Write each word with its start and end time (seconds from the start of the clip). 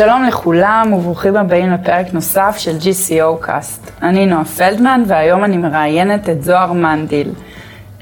שלום 0.00 0.24
לכולם 0.24 0.92
וברוכים 0.92 1.36
הבאים 1.36 1.72
לפרק 1.72 2.06
נוסף 2.12 2.54
של 2.58 2.76
GCO 2.76 3.46
Cast. 3.46 3.90
אני 4.02 4.26
נועה 4.26 4.44
פלדמן 4.44 5.02
והיום 5.06 5.44
אני 5.44 5.56
מראיינת 5.56 6.28
את 6.28 6.44
זוהר 6.44 6.72
מנדיל, 6.72 7.28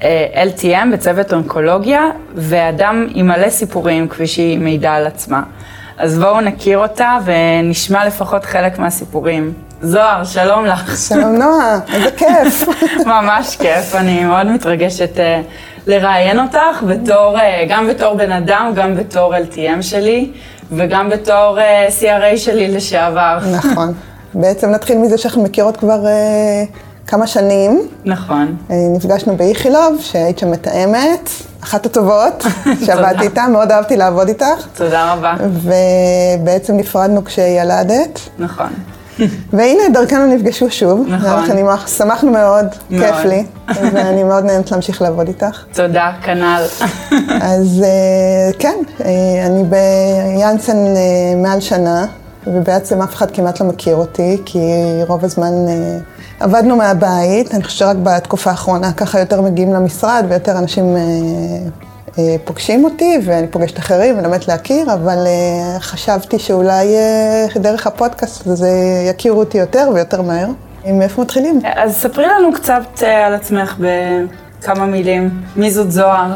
אה, 0.03 0.45
LTM 0.45 0.93
בצוות 0.93 1.33
אונקולוגיה, 1.33 2.01
ואדם 2.35 3.07
עם 3.13 3.27
מלא 3.27 3.49
סיפורים 3.49 4.07
כפי 4.07 4.27
שהיא 4.27 4.59
מעידה 4.59 4.93
על 4.93 5.07
עצמה. 5.07 5.43
אז 5.97 6.19
בואו 6.19 6.41
נכיר 6.41 6.77
אותה 6.77 7.17
ונשמע 7.25 8.05
לפחות 8.05 8.45
חלק 8.45 8.79
מהסיפורים. 8.79 9.53
זוהר, 9.81 10.23
שלום 10.23 10.65
לך. 10.65 10.97
שלום 11.07 11.35
נועה, 11.35 11.79
איזה 11.93 12.11
כיף. 12.11 12.67
ממש 13.13 13.57
כיף, 13.57 13.95
אני 13.95 14.23
מאוד 14.23 14.47
מתרגשת 14.47 15.17
uh, 15.17 15.19
לראיין 15.87 16.39
אותך, 16.39 16.83
בתור, 16.87 17.37
uh, 17.37 17.41
גם 17.69 17.87
בתור 17.87 18.13
בן 18.13 18.31
אדם, 18.31 18.71
גם 18.75 18.95
בתור 18.95 19.35
LTM 19.35 19.81
שלי, 19.81 20.31
וגם 20.71 21.09
בתור 21.09 21.57
uh, 21.57 22.01
CRA 22.01 22.37
שלי 22.37 22.67
לשעבר. 22.67 23.39
נכון. 23.57 23.93
בעצם 24.33 24.69
נתחיל 24.69 24.97
מזה 24.97 25.17
שאנחנו 25.17 25.43
מכירות 25.43 25.77
כבר 25.77 26.03
uh, 26.03 27.07
כמה 27.07 27.27
שנים. 27.27 27.87
נכון. 28.05 28.57
Uh, 28.69 28.73
נפגשנו 28.95 29.37
באיכילוב, 29.37 29.97
שהיית 30.01 30.39
שם 30.39 30.51
מתאמת, 30.51 31.29
אחת 31.63 31.85
הטובות, 31.85 32.43
שעבדתי 32.85 33.23
איתה, 33.23 33.47
מאוד 33.47 33.71
אהבתי 33.71 33.97
לעבוד 33.97 34.27
איתך. 34.27 34.67
תודה 34.75 35.13
רבה. 35.13 35.35
ובעצם 35.39 36.77
נפרדנו 36.77 37.25
כשילדת. 37.25 38.19
נכון. 38.39 38.69
והנה, 39.53 39.81
דרכנו 39.93 40.35
נפגשו 40.35 40.69
שוב. 40.69 41.07
נכון. 41.09 41.45
שאני 41.47 41.61
שמחנו 41.97 42.31
מאוד, 42.31 42.65
מאוד. 42.89 43.03
כיף 43.03 43.25
לי, 43.25 43.45
ואני 43.93 44.23
מאוד 44.23 44.43
נהנית 44.45 44.71
להמשיך 44.71 45.01
לעבוד 45.01 45.27
איתך. 45.27 45.63
תודה, 45.73 46.11
כנ"ל. 46.23 46.63
אז 47.53 47.83
אה, 47.83 48.51
כן, 48.59 48.75
אה, 49.05 49.45
אני 49.45 49.63
ביאנסן 49.63 50.77
אה, 50.77 51.35
מעל 51.37 51.59
שנה, 51.59 52.05
ובעצם 52.47 53.01
אף 53.01 53.15
אחד 53.15 53.31
כמעט 53.31 53.59
לא 53.59 53.67
מכיר 53.67 53.95
אותי, 53.95 54.37
כי 54.45 54.59
רוב 55.07 55.25
הזמן 55.25 55.53
עבדנו 56.39 56.75
מהבית. 56.75 57.53
אני 57.53 57.63
חושבת 57.63 57.79
שרק 57.79 57.97
בתקופה 58.03 58.49
האחרונה 58.49 58.91
ככה 58.93 59.19
יותר 59.19 59.41
מגיעים 59.41 59.73
למשרד, 59.73 60.25
ויותר 60.29 60.57
אנשים 60.57 60.95
פוגשים 62.45 62.83
אותי, 62.83 63.19
ואני 63.25 63.47
פוגשת 63.47 63.79
אחרים, 63.79 64.17
ולומדת 64.17 64.47
להכיר, 64.47 64.93
אבל 64.93 65.17
חשבתי 65.79 66.39
שאולי 66.39 66.87
דרך 67.55 67.87
הפודקאסט 67.87 68.47
הזה 68.47 68.69
יכירו 69.09 69.39
אותי 69.39 69.57
יותר 69.57 69.89
ויותר 69.93 70.21
מהר. 70.21 70.47
מאיפה 70.85 71.21
מתחילים? 71.21 71.59
אז 71.75 71.95
ספרי 71.95 72.25
לנו 72.27 72.53
קצת 72.53 73.03
על 73.25 73.33
עצמך 73.33 73.75
בכמה 73.79 74.85
מילים. 74.85 75.29
מי 75.55 75.71
זאת 75.71 75.91
זוהר? 75.91 76.35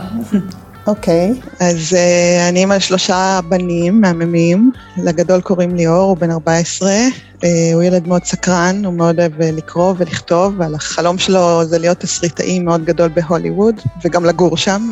אוקיי, 0.87 1.33
okay, 1.33 1.63
אז 1.65 1.93
uh, 1.93 2.49
אני 2.49 2.59
אימא 2.59 2.73
לשלושה 2.73 3.39
בנים 3.49 4.01
מהממים, 4.01 4.71
לגדול 4.97 5.41
קוראים 5.41 5.75
ליאור, 5.75 6.09
הוא 6.09 6.17
בן 6.17 6.31
14, 6.31 6.89
uh, 6.89 6.91
הוא 7.73 7.83
ילד 7.83 8.07
מאוד 8.07 8.23
סקרן, 8.23 8.85
הוא 8.85 8.93
מאוד 8.93 9.19
אוהב 9.19 9.41
לקרוא 9.41 9.93
ולכתוב, 9.97 10.53
ועל 10.57 10.75
החלום 10.75 11.17
שלו 11.17 11.65
זה 11.65 11.77
להיות 11.77 11.99
תסריטאי 11.99 12.59
מאוד 12.59 12.85
גדול 12.85 13.09
בהוליווד, 13.09 13.75
וגם 14.03 14.25
לגור 14.25 14.57
שם, 14.57 14.91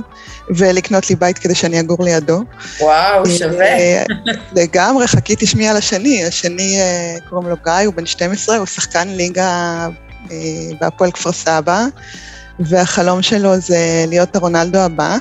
ולקנות 0.50 1.10
לי 1.10 1.16
בית 1.16 1.38
כדי 1.38 1.56
שאני 1.56 1.80
אגור 1.80 2.04
לידו. 2.04 2.44
וואו, 2.80 3.26
שווה. 3.26 3.68
לגמרי, 4.62 5.08
חכי 5.08 5.36
תשמעי 5.40 5.68
על 5.68 5.78
השני, 5.78 6.26
השני 6.26 6.80
קוראים 7.30 7.50
לו 7.50 7.56
גיא, 7.64 7.74
הוא 7.86 7.94
בן 7.94 8.06
12, 8.06 8.58
הוא 8.58 8.66
שחקן 8.66 9.08
ליגה 9.08 9.88
בהפועל 10.80 11.12
כפר 11.12 11.32
סבא. 11.32 11.86
והחלום 12.66 13.22
שלו 13.22 13.58
זה 13.58 14.06
להיות 14.08 14.36
הרונלדו 14.36 14.80
הבא, 14.80 15.18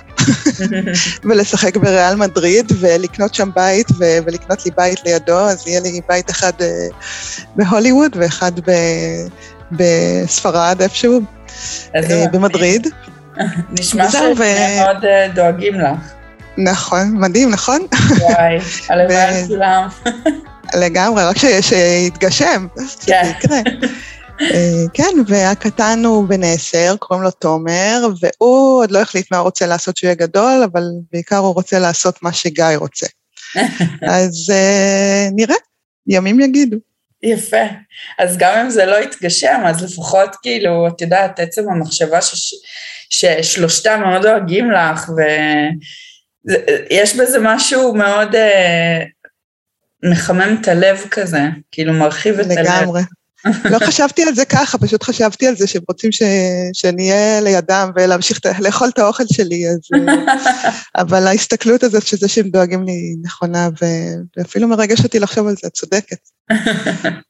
ולשחק 1.25 1.77
בריאל 1.77 2.17
מדריד, 2.17 2.73
ולקנות 2.81 3.35
שם 3.35 3.51
בית, 3.55 3.87
ו- 3.99 4.19
ולקנות 4.27 4.65
לי 4.65 4.71
בית 4.77 5.05
לידו, 5.05 5.39
אז 5.39 5.67
יהיה 5.67 5.81
לי 5.81 6.01
בית 6.09 6.31
אחד 6.31 6.53
uh, 6.59 6.65
בהוליווד 7.57 8.17
ואחד 8.17 8.53
ב- 8.61 9.27
בספרד 9.73 10.83
איפשהו, 10.83 11.21
uh, 11.93 11.97
במדריד. 12.33 12.87
נשמע 13.81 14.11
שהם 14.11 14.33
ו... 14.37 14.43
מאוד 14.79 15.05
uh, 15.05 15.35
דואגים 15.35 15.81
לך. 15.81 15.99
נכון, 16.59 17.13
מדהים, 17.15 17.51
נכון? 17.51 17.87
וואי, 18.21 18.59
הלוואי 18.89 19.17
על 19.17 19.47
כולם. 19.47 19.89
לגמרי, 20.75 21.25
רק 21.25 21.37
שיתגשם, 21.61 22.67
שזה 23.01 23.15
יקרה. 23.15 23.59
כן, 24.95 25.13
והקטן 25.27 26.03
הוא 26.05 26.29
בן 26.29 26.45
עשר, 26.45 26.95
קוראים 26.99 27.25
לו 27.25 27.31
תומר, 27.31 28.07
והוא 28.21 28.83
עוד 28.83 28.91
לא 28.91 28.99
החליט 28.99 29.27
מה 29.31 29.39
הוא 29.39 29.45
רוצה 29.45 29.67
לעשות 29.67 29.97
שהוא 29.97 30.09
יהיה 30.09 30.15
גדול, 30.15 30.63
אבל 30.73 30.83
בעיקר 31.13 31.37
הוא 31.37 31.55
רוצה 31.55 31.79
לעשות 31.79 32.23
מה 32.23 32.33
שגיא 32.33 32.77
רוצה. 32.77 33.07
אז 34.17 34.53
נראה, 35.33 35.57
ימים 36.07 36.41
יגידו. 36.41 36.77
יפה. 37.23 37.65
אז 38.19 38.37
גם 38.39 38.59
אם 38.59 38.71
זה 38.71 38.87
לא 38.87 38.97
יתגשם, 38.97 39.61
אז 39.67 39.83
לפחות 39.83 40.37
כאילו, 40.43 40.89
את 40.89 41.01
יודעת, 41.01 41.41
עצם 41.41 41.63
המחשבה 41.71 42.23
ש... 42.23 42.55
ששלושתם 43.11 44.01
מאוד 44.05 44.23
דואגים 44.23 44.71
לך, 44.71 45.11
ויש 46.47 47.17
בזה 47.17 47.39
משהו 47.43 47.95
מאוד 47.95 48.35
אה, 48.35 49.03
מחמם 50.03 50.57
את 50.61 50.69
הלב 50.69 51.07
כזה, 51.11 51.43
כאילו 51.73 51.93
מרחיב 51.93 52.41
את 52.41 52.47
הלב. 52.51 52.59
לגמרי. 52.59 53.01
לא 53.45 53.79
חשבתי 53.79 54.23
על 54.23 54.35
זה 54.35 54.45
ככה, 54.45 54.79
פשוט 54.79 55.03
חשבתי 55.03 55.47
על 55.47 55.57
זה 55.57 55.67
שהם 55.67 55.83
רוצים 55.89 56.13
ש... 56.13 56.23
שאני 56.73 57.11
אהיה 57.11 57.41
לידם 57.41 57.91
ולהמשיך 57.97 58.41
לאכול 58.61 58.89
את 58.89 58.99
האוכל 58.99 59.25
שלי, 59.33 59.69
אז... 59.69 59.79
אבל 61.03 61.27
ההסתכלות 61.27 61.83
הזאת 61.83 62.07
שזה 62.07 62.29
שהם 62.29 62.49
דואגים 62.49 62.85
לי 62.85 63.17
נכונה, 63.23 63.69
ו... 63.83 63.87
ואפילו 64.37 64.69
מרגש 64.69 65.05
אותי 65.05 65.19
לחשוב 65.19 65.47
על 65.47 65.55
זה, 65.63 65.67
את 65.67 65.73
צודקת. 65.73 66.19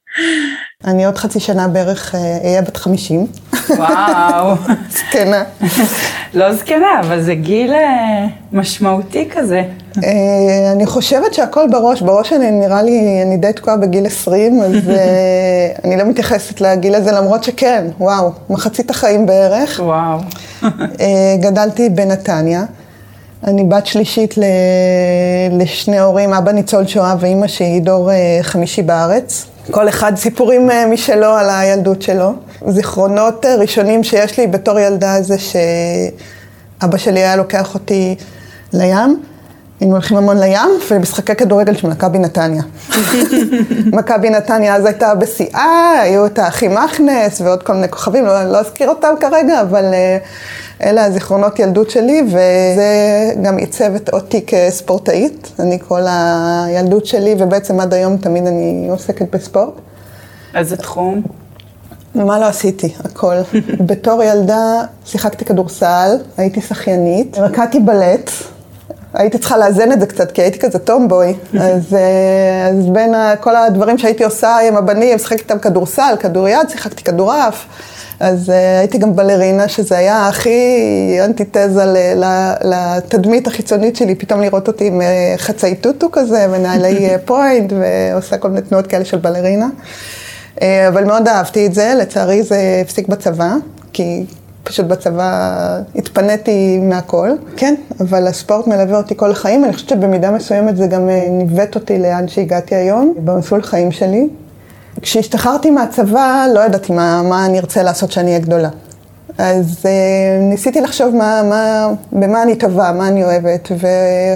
אני 0.85 1.07
עוד 1.07 1.19
חצי 1.19 1.41
שנה 1.41 1.69
בערך 1.69 2.15
אהיה 2.45 2.63
בת 2.63 2.77
חמישים. 2.77 3.27
וואו. 3.71 4.55
זקנה. 4.99 5.43
לא 6.35 6.55
זקנה, 6.55 7.01
אבל 7.01 7.23
זה 7.23 7.35
גיל 7.35 7.73
משמעותי 8.53 9.29
כזה. 9.31 9.63
אני 10.73 10.87
חושבת 10.87 11.35
שהכל 11.35 11.67
בראש, 11.71 12.03
בראש 12.03 12.33
אני 12.33 12.51
נראה 12.51 12.83
לי, 12.83 13.23
אני 13.27 13.37
די 13.37 13.53
תקועה 13.53 13.77
בגיל 13.77 14.07
20, 14.07 14.63
אז 14.63 14.73
אני 15.85 15.97
לא 15.97 16.05
מתייחסת 16.05 16.61
לגיל 16.61 16.95
הזה, 16.95 17.13
למרות 17.13 17.45
שכן, 17.45 17.87
וואו, 18.01 18.33
מחצית 18.51 18.91
החיים 18.91 19.27
בערך. 19.27 19.81
וואו. 19.85 20.19
גדלתי 21.41 21.89
בנתניה. 21.89 22.65
אני 23.45 23.65
בת 23.65 23.87
שלישית 23.87 24.35
לשני 25.51 25.99
הורים, 25.99 26.35
אבא 26.35 26.53
ניצול 26.53 26.87
שואה 26.87 27.15
ואימא 27.21 27.47
שהיא 27.47 27.83
דור 27.83 28.11
חמישי 28.43 28.83
בארץ. 28.83 29.50
כל 29.71 29.89
אחד 29.89 30.13
סיפורים 30.17 30.71
משלו 30.91 31.27
על 31.27 31.51
הילדות 31.51 32.03
שלו. 32.03 32.33
זיכרונות 32.69 33.47
ראשונים 33.47 34.05
שיש 34.05 34.39
לי 34.39 34.47
בתור 34.47 34.79
ילדה 34.79 35.23
זה 35.23 35.37
שאבא 35.39 36.99
שלי 36.99 37.21
היה 37.21 37.37
לוקח 37.37 37.75
אותי 37.75 38.17
לים. 38.73 39.23
היינו 39.81 39.95
הולכים 39.95 40.17
המון 40.17 40.39
לים 40.39 40.71
ומשחקי 40.91 41.35
כדורגל 41.35 41.75
של 41.75 41.89
מכבי 41.89 42.19
נתניה. 42.19 42.63
מכבי 43.99 44.31
נתניה 44.31 44.77
אז 44.77 44.87
הייתה 44.87 45.15
בשיאה, 45.15 46.01
היו 46.03 46.27
את 46.27 46.39
האחים 46.39 46.75
מכנס 46.75 47.41
ועוד 47.41 47.63
כל 47.63 47.73
מיני 47.73 47.89
כוכבים, 47.89 48.27
לא, 48.27 48.45
לא 48.45 48.59
אזכיר 48.61 48.89
אותם 48.89 49.15
כרגע, 49.21 49.61
אבל 49.61 49.85
uh, 49.85 50.85
אלה 50.85 51.05
הזיכרונות 51.05 51.59
ילדות 51.59 51.91
שלי, 51.91 52.23
וזה 52.27 53.33
גם 53.43 53.57
עיצב 53.57 53.93
אותי 54.13 54.47
כספורטאית. 54.47 55.53
אני 55.59 55.79
כל 55.89 56.03
הילדות 56.09 57.07
שלי, 57.07 57.35
ובעצם 57.39 57.81
עד 57.81 57.95
היום 57.95 58.17
תמיד 58.17 58.47
אני 58.47 58.87
עוסקת 58.91 59.35
בספורט. 59.35 59.75
איזה 60.55 60.77
תחום? 60.77 61.23
מה 62.15 62.39
לא 62.39 62.45
עשיתי? 62.45 62.95
הכל. 63.05 63.35
בתור 63.89 64.23
ילדה 64.23 64.83
שיחקתי 65.05 65.45
כדורסל, 65.45 66.17
הייתי 66.37 66.61
שחיינית, 66.61 67.39
רקדתי 67.39 67.81
בלט. 67.81 68.31
הייתי 69.15 69.39
צריכה 69.39 69.59
לאזן 69.59 69.93
את 69.93 70.01
זה 70.01 70.07
קצת, 70.07 70.33
כי 70.33 70.43
הייתי 70.43 70.59
כזה 70.59 70.79
טומבוי. 70.79 71.35
אז, 71.61 71.97
אז 72.71 72.87
בין 72.93 73.15
כל 73.41 73.57
הדברים 73.57 73.99
שהייתי 73.99 74.25
עושה 74.25 74.57
עם 74.69 74.77
הבנים, 74.77 75.19
שיחקתי 75.19 75.43
איתם 75.43 75.59
כדורסל, 75.59 76.15
כדוריד, 76.21 76.69
שיחקתי 76.69 77.03
כדורעף. 77.03 77.67
אז 78.21 78.53
הייתי 78.79 78.99
גם 78.99 79.17
בלרינה, 79.17 79.69
שזה 79.69 79.99
היה 79.99 80.29
הכי 80.29 80.59
אנטיתזה 81.25 81.85
לתדמית 82.65 83.47
החיצונית 83.47 83.97
שלי, 83.97 84.15
פתאום 84.15 84.41
לראות 84.41 84.69
אותי 84.69 84.87
עם 84.87 85.01
חצאי 85.37 85.75
טוטו 85.75 86.09
כזה, 86.13 86.47
ונעלי 86.51 87.09
פוינט, 87.25 87.73
ועושה 87.73 88.37
כל 88.37 88.49
מיני 88.49 88.63
תנועות 88.63 88.87
כאלה 88.87 89.05
של 89.05 89.17
בלרינה. 89.19 89.69
אבל 90.89 91.05
מאוד 91.05 91.29
אהבתי 91.29 91.67
את 91.67 91.75
זה, 91.75 91.93
לצערי 91.99 92.43
זה 92.43 92.59
הפסיק 92.83 93.09
בצבא, 93.09 93.53
כי 93.93 94.25
פשוט 94.71 94.87
בצבא 94.87 95.81
התפניתי 95.97 96.79
מהכל. 96.79 97.31
כן, 97.57 97.75
אבל 98.01 98.27
הספורט 98.27 98.67
מלווה 98.67 98.97
אותי 98.97 99.17
כל 99.17 99.31
החיים. 99.31 99.65
אני 99.65 99.73
חושבת 99.73 99.89
שבמידה 99.89 100.31
מסוימת 100.31 100.77
זה 100.77 100.87
גם 100.87 101.09
ניווט 101.31 101.75
אותי 101.75 101.99
לאן 101.99 102.29
שהגעתי 102.29 102.75
היום, 102.75 103.15
במסלול 103.25 103.63
חיים 103.63 103.93
שלי. 103.93 104.29
כשהשתחררתי 105.03 105.71
מהצבא, 105.71 106.47
לא 106.55 106.61
ידעתי 106.61 106.93
מה, 106.93 107.23
מה 107.23 107.47
אני 107.47 107.59
ארצה 107.59 107.83
לעשות 107.83 108.11
כשאני 108.11 108.29
אהיה 108.31 108.39
גדולה. 108.39 108.69
אז 109.39 109.87
ניסיתי 110.41 110.81
לחשוב 110.81 111.15
מה, 111.15 111.43
מה, 111.43 111.89
במה 112.13 112.43
אני 112.43 112.57
טובה, 112.57 112.93
מה 112.93 113.09
אני 113.09 113.25
אוהבת, 113.25 113.69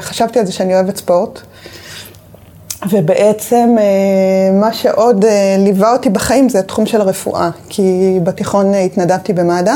וחשבתי 0.00 0.38
על 0.38 0.46
זה 0.46 0.52
שאני 0.52 0.74
אוהבת 0.74 0.96
ספורט. 0.96 1.40
ובעצם 2.90 3.76
מה 4.60 4.72
שעוד 4.72 5.24
ליווה 5.58 5.92
אותי 5.92 6.10
בחיים 6.10 6.48
זה 6.48 6.58
התחום 6.58 6.86
של 6.86 7.00
הרפואה, 7.00 7.50
כי 7.68 8.18
בתיכון 8.22 8.74
התנדבתי 8.74 9.32
במד"א. 9.32 9.72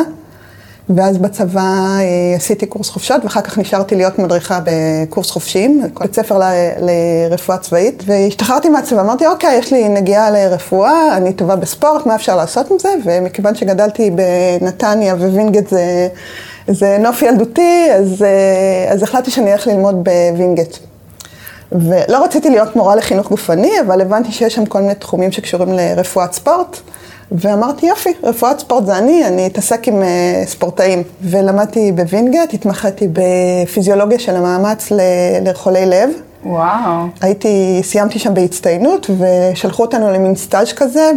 ואז 0.96 1.18
בצבא 1.18 1.60
אה, 1.60 2.36
עשיתי 2.36 2.66
קורס 2.66 2.88
חובשות, 2.88 3.24
ואחר 3.24 3.40
כך 3.40 3.58
נשארתי 3.58 3.94
להיות 3.94 4.18
מדריכה 4.18 4.60
בקורס 4.64 5.30
חובשים, 5.30 5.82
בית 6.00 6.14
ספר 6.14 6.38
ל, 6.38 6.42
לרפואה 6.80 7.58
צבאית, 7.58 8.02
והשתחררתי 8.06 8.68
מהצבא, 8.68 9.00
אמרתי, 9.00 9.26
אוקיי, 9.26 9.58
יש 9.58 9.72
לי 9.72 9.88
נגיעה 9.88 10.30
לרפואה, 10.30 11.16
אני 11.16 11.32
טובה 11.32 11.56
בספורט, 11.56 12.06
מה 12.06 12.14
אפשר 12.14 12.36
לעשות 12.36 12.70
עם 12.70 12.78
זה? 12.78 12.94
ומכיוון 13.04 13.54
שגדלתי 13.54 14.10
בנתניה 14.10 15.14
ווינגייט 15.14 15.68
זה, 15.68 16.08
זה 16.68 16.98
נוף 17.00 17.22
ילדותי, 17.22 17.86
אז, 17.94 18.22
אה, 18.22 18.92
אז 18.92 19.02
החלטתי 19.02 19.30
שאני 19.30 19.52
אלך 19.52 19.66
ללמוד 19.66 20.04
בווינגייט. 20.04 20.76
ולא 21.72 22.24
רציתי 22.24 22.50
להיות 22.50 22.76
מורה 22.76 22.96
לחינוך 22.96 23.28
גופני, 23.28 23.72
אבל 23.86 24.00
הבנתי 24.00 24.32
שיש 24.32 24.54
שם 24.54 24.66
כל 24.66 24.80
מיני 24.80 24.94
תחומים 24.94 25.32
שקשורים 25.32 25.72
לרפואת 25.72 26.32
ספורט. 26.32 26.80
ואמרתי, 27.32 27.86
יופי, 27.86 28.12
רפואת 28.22 28.58
ספורט 28.58 28.86
זה 28.86 28.98
אני, 28.98 29.26
אני 29.26 29.46
אתעסק 29.46 29.88
עם 29.88 30.02
uh, 30.02 30.48
ספורטאים. 30.48 31.02
ולמדתי 31.22 31.92
בווינגייט, 31.92 32.54
התמחיתי 32.54 33.08
בפיזיולוגיה 33.12 34.18
של 34.18 34.36
המאמץ 34.36 34.92
לחולי 35.44 35.86
לב. 35.86 36.10
וואו. 36.44 37.06
הייתי, 37.20 37.80
סיימתי 37.82 38.18
שם 38.18 38.34
בהצטיינות, 38.34 39.10
ושלחו 39.18 39.82
אותנו 39.82 40.10
למין 40.12 40.34
סטאז' 40.34 40.72
כזה 40.72 41.10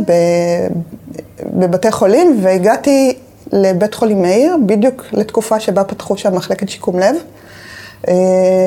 בבתי 1.54 1.92
חולים, 1.92 2.40
והגעתי 2.42 3.14
לבית 3.52 3.94
חולים 3.94 4.22
מאיר, 4.22 4.58
בדיוק 4.66 5.06
לתקופה 5.12 5.60
שבה 5.60 5.84
פתחו 5.84 6.18
שם 6.18 6.36
מחלקת 6.36 6.70
שיקום 6.70 7.00
לב. 7.00 7.16
אה, 8.08 8.14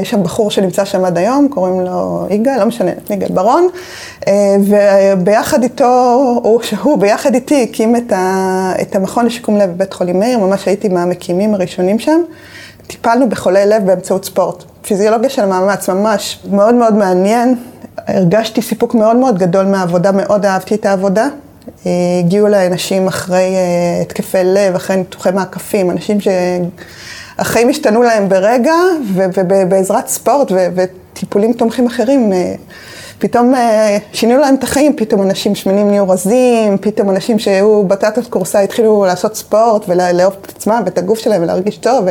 יש 0.03 0.11
שם 0.11 0.23
בחור 0.23 0.51
שנמצא 0.51 0.85
שם 0.85 1.05
עד 1.05 1.19
היום, 1.19 1.49
קוראים 1.51 1.81
לו 1.81 2.27
יגאל, 2.31 2.59
לא 2.59 2.67
משנה, 2.67 2.91
יגאל 3.11 3.29
ברון, 3.29 3.69
אה, 4.29 4.57
וביחד 4.61 5.63
איתו, 5.63 6.15
הוא, 6.43 6.63
שהוא 6.63 6.99
ביחד 6.99 7.35
איתי 7.35 7.63
הקים 7.63 7.97
את, 7.97 8.13
ה, 8.13 8.73
את 8.83 8.97
המכון 8.97 9.27
לשיקום 9.27 9.57
לב 9.57 9.71
בבית 9.71 9.93
חולים 9.93 10.19
מאיר, 10.19 10.39
ממש 10.39 10.67
הייתי 10.67 10.89
מהמקימים 10.89 11.55
הראשונים 11.55 11.99
שם. 11.99 12.21
טיפלנו 12.87 13.29
בחולי 13.29 13.67
לב 13.67 13.87
באמצעות 13.87 14.25
ספורט. 14.25 14.65
פיזיולוגיה 14.83 15.31
של 15.31 15.47
מאמץ, 15.47 15.89
ממש 15.89 16.39
מאוד 16.51 16.75
מאוד 16.75 16.95
מעניין. 16.95 17.55
הרגשתי 18.07 18.63
סיפוק 18.63 18.95
מאוד 18.95 19.17
מאוד 19.17 19.39
גדול 19.39 19.67
מהעבודה, 19.67 20.13
מאוד 20.13 20.47
אהבתי 20.47 20.75
את 20.75 20.87
העבודה. 20.87 21.29
אה, 21.87 21.91
הגיעו 22.19 22.47
אליי 22.47 22.67
אנשים 22.67 23.07
אחרי 23.07 23.57
התקפי 24.03 24.45
לב, 24.45 24.75
אחרי 24.75 24.97
ניתוחי 24.97 25.31
מעקפים, 25.31 25.91
אנשים 25.91 26.21
ש... 26.21 26.29
החיים 27.39 27.69
השתנו 27.69 28.03
להם 28.03 28.29
ברגע, 28.29 28.75
ובעזרת 29.15 30.09
ספורט 30.09 30.53
וטיפולים 30.75 31.53
תומכים 31.53 31.87
אחרים, 31.87 32.33
אה, 32.33 32.55
פתאום 33.19 33.55
אה, 33.55 33.99
שינו 34.13 34.39
להם 34.39 34.55
את 34.55 34.63
החיים, 34.63 34.97
פתאום 34.97 35.23
אנשים 35.23 35.55
שמנים 35.55 35.89
נהיו 35.89 36.09
רזים, 36.09 36.79
פתאום 36.79 37.11
אנשים 37.11 37.39
שהיו 37.39 37.85
בתת 37.85 38.27
קורסה 38.31 38.61
התחילו 38.61 39.05
לעשות 39.05 39.37
ספורט 39.37 39.85
ולאהוב 39.89 40.35
את 40.43 40.53
עצמם 40.57 40.83
ואת 40.85 40.99
הגוף 40.99 41.19
שלהם 41.19 41.43
ולהרגיש 41.43 41.77
טוב, 41.77 42.07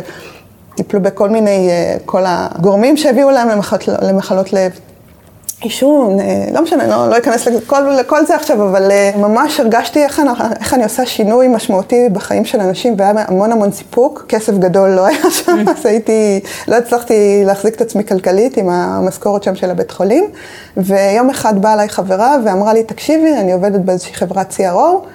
וטיפלו 0.74 1.02
בכל 1.02 1.30
מיני, 1.30 1.70
אה, 1.70 1.96
כל 2.06 2.24
הגורמים 2.26 2.98
שהביאו 2.98 3.32
להם 3.32 3.50
למחלות, 3.50 3.88
למחלות 4.02 4.54
לב. 4.54 4.72
עישון, 5.64 6.20
אה, 6.20 6.46
לא 6.52 6.62
משנה, 6.62 6.88
לא, 6.88 7.10
לא 7.10 7.18
אכנס 7.18 7.48
לכל, 7.48 7.80
לכל 8.00 8.26
זה 8.26 8.36
עכשיו, 8.36 8.70
אבל 8.70 8.92
אה, 8.92 9.12
ממש 9.18 9.60
הרגשתי 9.60 10.04
איך 10.04 10.20
אני, 10.20 10.30
איך 10.60 10.74
אני 10.74 10.84
עושה 10.84 11.06
שינוי 11.06 11.48
משמעותי 11.48 12.10
בחיים 12.14 12.46
של 12.46 12.60
אנשים, 12.60 12.96
והיה 12.98 13.14
המון 13.28 13.52
המון 13.52 13.72
סיפוק. 13.72 14.26
כסף 14.30 14.54
גדול 14.54 14.90
לא 14.90 15.06
היה 15.06 15.32
שם, 15.32 15.66
אז 15.78 15.86
הייתי, 15.86 16.40
לא 16.68 16.76
הצלחתי 16.76 17.44
להחזיק 17.46 17.76
את 17.76 17.82
עצמי 17.82 18.04
כלכלית 18.04 18.58
עם 18.58 18.70
המשכורת 18.70 19.44
שם 19.44 19.56
של 19.56 19.72
הבית 19.72 19.92
חולים. 19.92 20.24
ויום 20.78 21.30
אחד 21.30 21.62
באה 21.62 21.74
אליי 21.74 21.90
חברה 21.90 22.38
ואמרה 22.46 22.74
לי, 22.74 22.84
תקשיבי, 22.84 23.34
אני 23.34 23.54
עובדת 23.54 23.80
באיזושהי 23.80 24.14
חברת 24.14 24.54
CRO, 24.58 25.08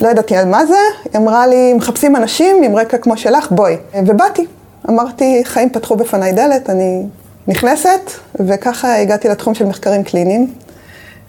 לא 0.00 0.08
ידעתי 0.08 0.36
על 0.36 0.48
מה 0.48 0.66
זה, 0.66 0.74
היא 1.04 1.20
אמרה 1.20 1.46
לי, 1.46 1.74
מחפשים 1.74 2.16
אנשים 2.16 2.62
עם 2.62 2.76
רקע 2.76 2.98
כמו 2.98 3.16
שלך, 3.16 3.50
בואי. 3.50 3.76
ובאתי. 4.06 4.46
אמרתי, 4.88 5.42
חיים 5.44 5.70
פתחו 5.70 5.96
בפניי 5.96 6.32
דלת, 6.32 6.70
אני 6.70 7.02
נכנסת, 7.48 8.10
וככה 8.34 8.96
הגעתי 8.96 9.28
לתחום 9.28 9.54
של 9.54 9.66
מחקרים 9.66 10.04
קליניים. 10.04 10.52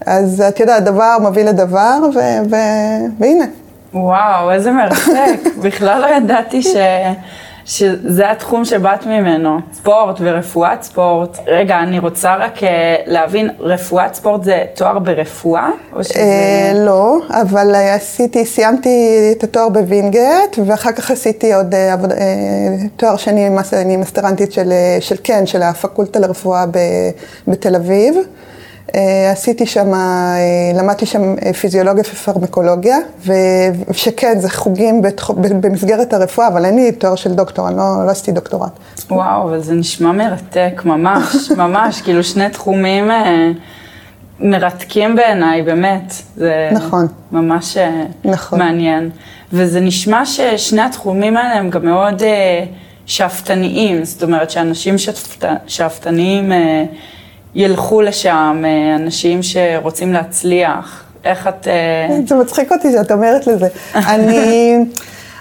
אז 0.05 0.43
את 0.47 0.59
יודעת, 0.59 0.83
דבר 0.83 1.17
מביא 1.21 1.43
לדבר, 1.43 1.99
ו- 2.15 2.49
ו- 2.49 3.05
והנה. 3.19 3.45
וואו, 3.93 4.51
איזה 4.51 4.71
מרתק. 4.71 5.39
בכלל 5.63 6.01
לא 6.01 6.15
ידעתי 6.15 6.61
ש... 6.61 6.75
שזה 7.65 8.31
התחום 8.31 8.65
שבאת 8.65 9.05
ממנו, 9.05 9.59
ספורט 9.73 10.17
ורפואת 10.19 10.83
ספורט. 10.83 11.37
רגע, 11.47 11.79
אני 11.79 11.99
רוצה 11.99 12.35
רק 12.35 12.63
אה, 12.63 12.95
להבין, 13.05 13.49
רפואת 13.59 14.15
ספורט 14.15 14.43
זה 14.43 14.65
תואר 14.75 14.99
ברפואה? 14.99 15.69
או 15.95 16.03
שזה... 16.03 16.19
אה, 16.19 16.71
לא, 16.85 17.17
אבל 17.29 17.75
עשיתי, 17.75 18.45
סיימתי 18.45 18.89
את 19.37 19.43
התואר 19.43 19.69
בווינגייט, 19.69 20.59
ואחר 20.65 20.91
כך 20.91 21.11
עשיתי 21.11 21.53
עוד 21.53 21.73
אה, 21.73 21.93
עבוד, 21.93 22.11
תואר 22.97 23.17
שני, 23.17 23.49
אני 23.73 23.97
מסטרנטית 23.97 24.51
של, 24.51 24.73
של 24.99 25.15
כן, 25.23 25.45
של 25.45 25.61
הפקולטה 25.61 26.19
לרפואה 26.19 26.65
בתל 27.47 27.75
אביב. 27.75 28.15
אה, 28.95 29.31
עשיתי 29.31 29.65
שם, 29.65 29.93
אה, 29.93 30.37
למדתי 30.75 31.05
שם 31.05 31.35
אה, 31.45 31.53
פיזיולוגיה 31.53 32.03
ופרמקולוגיה, 32.13 32.97
ושכן, 33.25 34.39
זה 34.39 34.49
חוגים 34.49 35.01
במסגרת 35.61 36.13
הרפואה, 36.13 36.47
אבל 36.47 36.65
אין 36.65 36.75
לי 36.75 36.91
תואר 36.91 37.15
של 37.15 37.33
דוקטור, 37.33 37.67
אני 37.67 37.77
לא, 37.77 38.05
לא 38.05 38.11
עשיתי 38.11 38.31
דוקטורט. 38.31 38.71
וואו, 39.11 39.43
אבל 39.43 39.59
זה 39.59 39.73
נשמע 39.73 40.11
מרתק, 40.11 40.81
ממש, 40.85 41.35
ממש, 41.57 42.01
כאילו 42.01 42.23
שני 42.23 42.49
תחומים 42.49 43.11
מרתקים 44.39 45.15
בעיניי, 45.15 45.61
באמת. 45.61 46.13
זה 46.35 46.69
נכון. 46.71 47.07
ממש 47.31 47.77
נכון. 48.25 48.59
מעניין. 48.59 49.09
וזה 49.53 49.79
נשמע 49.79 50.25
ששני 50.25 50.81
התחומים 50.81 51.37
האלה 51.37 51.53
הם 51.53 51.69
גם 51.69 51.85
מאוד 51.85 52.23
שאפתניים, 53.05 54.03
זאת 54.05 54.23
אומרת 54.23 54.49
שאנשים 54.51 54.95
שאפתניים... 55.67 56.51
ילכו 57.55 58.01
לשם, 58.01 58.63
אה, 58.65 58.95
אנשים 58.95 59.39
שרוצים 59.43 60.13
להצליח? 60.13 61.03
איך 61.25 61.47
את... 61.47 61.67
אה, 61.67 62.17
זה 62.27 62.35
מצחיק 62.35 62.71
אותי 62.71 62.91
שאת 62.91 63.11
אומרת 63.11 63.47
לזה. 63.47 63.67
אני, 63.95 64.75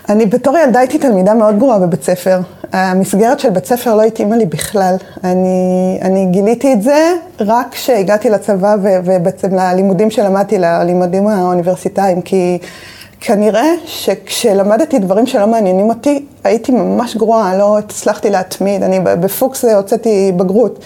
אני 0.08 0.26
בתור 0.26 0.58
ילדה 0.58 0.78
הייתי 0.78 0.98
תלמידה 0.98 1.34
מאוד 1.34 1.58
גרועה 1.58 1.78
בבית 1.78 2.02
ספר. 2.02 2.40
המסגרת 2.72 3.40
של 3.40 3.50
בית 3.50 3.66
ספר 3.66 3.94
לא 3.94 4.02
התאימה 4.02 4.36
לי 4.36 4.46
בכלל. 4.46 4.94
אני, 5.24 5.98
אני 6.02 6.26
גיליתי 6.30 6.72
את 6.72 6.82
זה 6.82 7.12
רק 7.40 7.66
כשהגעתי 7.70 8.30
לצבא 8.30 8.76
ו, 8.82 8.88
ובעצם 9.04 9.54
ללימודים 9.54 10.10
שלמדתי, 10.10 10.58
ללימודים 10.58 11.26
האוניברסיטאיים, 11.26 12.22
כי 12.22 12.58
כנראה 13.20 13.68
שכשלמדתי 13.84 14.98
דברים 14.98 15.26
שלא 15.26 15.46
מעניינים 15.46 15.88
אותי, 15.88 16.21
הייתי 16.44 16.72
ממש 16.72 17.16
גרועה, 17.16 17.56
לא 17.56 17.78
הצלחתי 17.78 18.30
להתמיד. 18.30 18.82
אני 18.82 19.00
בפוקס 19.00 19.64
הוצאתי 19.64 20.32
בגרות. 20.36 20.78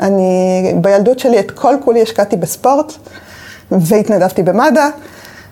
אני 0.00 0.74
בילדות 0.80 1.18
שלי 1.18 1.40
את 1.40 1.50
כל 1.50 1.74
כולי 1.84 2.02
השקעתי 2.02 2.36
בספורט, 2.36 2.92
והתנדבתי 3.70 4.42
במד"א, 4.42 4.88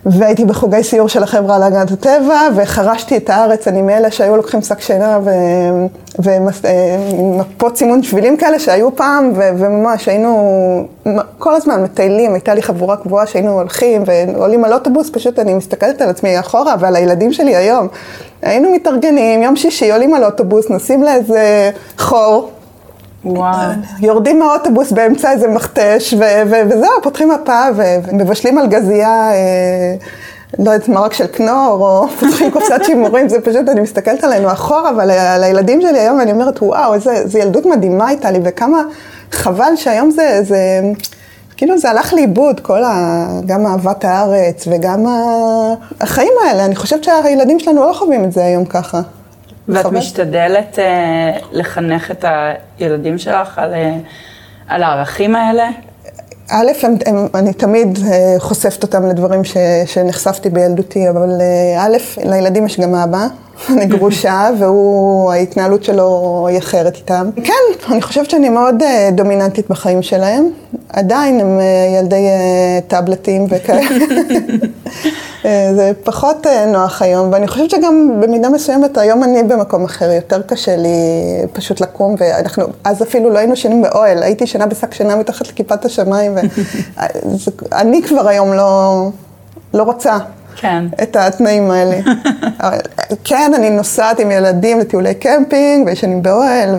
והייתי 0.07 0.45
בחוגי 0.45 0.83
סיור 0.83 1.09
של 1.09 1.23
החברה 1.23 1.59
להגנת 1.59 1.91
הטבע, 1.91 2.41
וחרשתי 2.57 3.17
את 3.17 3.31
הארץ, 3.31 3.69
אני 3.69 3.83
מאלה 3.83 4.11
שהיו 4.11 4.37
לוקחים 4.37 4.63
שק 4.63 4.81
שינה 4.81 5.19
ומפות 6.19 7.77
סימון 7.77 8.03
שבילים 8.03 8.37
כאלה 8.37 8.59
שהיו 8.59 8.97
פעם, 8.97 9.33
ו- 9.37 9.51
וממש 9.59 10.09
היינו 10.09 10.89
כל 11.39 11.55
הזמן 11.55 11.83
מטיילים, 11.83 12.33
הייתה 12.35 12.55
לי 12.55 12.63
חבורה 12.63 12.97
קבועה 12.97 13.27
שהיינו 13.27 13.53
הולכים 13.53 14.03
ועולים 14.07 14.65
על 14.65 14.73
אוטובוס, 14.73 15.11
פשוט 15.13 15.39
אני 15.39 15.55
מסתכלת 15.55 16.03
על 16.03 16.09
עצמי 16.09 16.41
אחורה 16.41 16.75
ועל 16.81 16.97
הילדים 16.97 17.33
שלי 17.33 17.57
היום. 17.57 17.89
היינו 18.43 18.71
מתארגנים, 18.71 19.43
יום 19.43 19.57
שישי 19.57 19.93
עולים 19.93 20.15
על 20.15 20.25
אוטובוס, 20.25 20.71
נוסעים 20.71 21.03
לאיזה 21.03 21.71
חור. 21.99 22.51
וואו. 23.25 23.71
יורדים 24.01 24.39
מהאוטובוס 24.39 24.93
באמצע 24.93 25.33
איזה 25.33 25.49
מכתש, 25.49 26.15
וזהו, 26.47 26.91
פותחים 27.03 27.31
מפה 27.31 27.63
ומבשלים 28.13 28.59
על 28.59 28.67
גזייה, 28.67 29.33
אה, 29.33 29.95
לא 30.59 30.71
יודעת, 30.71 30.89
מרק 30.89 31.13
של 31.13 31.27
כנור, 31.33 31.79
או 31.81 32.09
פותחים 32.21 32.51
קופסת 32.51 32.81
שימורים, 32.85 33.29
זה 33.29 33.41
פשוט, 33.41 33.69
אני 33.69 33.81
מסתכלת 33.81 34.25
עלינו 34.25 34.53
אחורה, 34.53 34.91
אבל 34.91 35.11
על 35.11 35.45
הילדים 35.45 35.81
שלי 35.81 35.99
היום, 35.99 36.19
ואני 36.19 36.33
אומרת, 36.33 36.63
וואו, 36.63 36.95
איזה 36.95 37.39
ילדות 37.39 37.67
מדהימה 37.67 38.09
הייתה 38.09 38.31
לי, 38.31 38.39
וכמה 38.45 38.83
חבל 39.33 39.77
שהיום 39.77 40.11
זה, 40.11 40.41
זה, 40.43 40.81
כאילו 41.57 41.79
זה 41.79 41.91
הלך 41.91 42.15
לאיבוד, 42.15 42.61
כל 42.61 42.85
ה... 42.85 43.27
גם 43.47 43.67
אהבת 43.67 44.05
הארץ 44.05 44.69
וגם. 44.71 45.07
החיים 46.01 46.33
האלה, 46.47 46.65
אני 46.65 46.77
חושבת 46.77 47.05
שהילדים 47.05 47.59
שלנו 47.59 47.81
לא 47.89 47.93
חווים 47.93 48.25
את 48.25 48.33
זה 48.33 48.45
היום 48.45 48.65
ככה. 48.65 49.01
ואת 49.73 49.87
חבר? 49.87 49.99
משתדלת 49.99 50.79
uh, 50.79 51.47
לחנך 51.53 52.11
את 52.11 52.25
הילדים 52.79 53.19
שלך 53.19 53.59
על, 53.59 53.75
uh, 53.75 53.77
על 54.69 54.83
הערכים 54.83 55.37
האלה? 55.37 55.69
א', 56.51 56.67
הם, 56.83 56.95
הם, 57.07 57.27
אני 57.35 57.53
תמיד 57.53 57.99
uh, 57.99 58.03
חושפת 58.39 58.83
אותם 58.83 59.07
לדברים 59.07 59.45
ש, 59.45 59.57
שנחשפתי 59.87 60.51
בילדותי, 60.51 61.09
אבל 61.11 61.29
uh, 61.29 61.81
א', 61.81 61.97
לילדים 62.25 62.67
יש 62.67 62.81
גם 62.81 62.95
אבא, 62.95 63.27
אני 63.73 63.87
גרושה, 63.87 64.51
והוא, 64.59 65.33
ההתנהלות 65.33 65.85
שלו 65.85 66.47
היא 66.49 66.59
אחרת 66.59 66.97
איתם. 66.97 67.31
כן, 67.45 67.93
אני 67.93 68.03
חושבת 68.03 68.31
שאני 68.31 68.49
מאוד 68.49 68.83
אה, 68.83 69.11
דומיננטית 69.13 69.69
בחיים 69.69 70.03
שלהם. 70.03 70.51
עדיין 70.89 71.41
הם 71.41 71.61
אה, 71.61 71.99
ילדי 71.99 72.27
אה, 72.27 72.81
טאבלטים 72.89 73.47
וכאלה. 73.51 73.81
זה 75.77 75.93
פחות 76.05 76.47
נוח 76.73 77.03
היום, 77.03 77.33
ואני 77.33 77.49
חושבת 77.49 77.71
שגם 77.71 78.21
במידה 78.21 78.49
מסוימת 78.49 78.99
היום 78.99 79.25
אני 79.25 79.43
במקום 79.43 79.85
אחר, 79.85 80.11
יותר 80.11 80.43
קשה 80.43 80.77
לי 80.77 80.89
פשוט 81.53 81.81
לקום, 81.81 82.15
ואנחנו 82.19 82.65
אז 82.85 83.03
אפילו 83.03 83.31
לא 83.31 83.39
היינו 83.39 83.57
שנים 83.57 83.83
באוהל, 83.83 84.23
הייתי 84.23 84.47
שנה 84.47 84.67
בשק 84.67 84.95
שינה 84.95 85.17
מתחת 85.17 85.49
לכיפת 85.49 85.85
השמיים, 85.85 86.35
ואני 87.71 88.03
כבר 88.09 88.29
היום 88.29 88.53
לא, 88.53 89.07
לא 89.75 89.83
רוצה 89.83 90.19
כן. 90.61 90.85
את 91.03 91.17
התנאים 91.17 91.71
האלה. 91.71 91.97
כן, 93.25 93.53
אני 93.57 93.71
נוסעת 93.71 94.21
עם 94.21 94.31
ילדים 94.31 94.81
לטיולי 94.81 95.15
קמפינג, 95.15 95.87
וישנים 95.87 96.23
באוהל, 96.23 96.75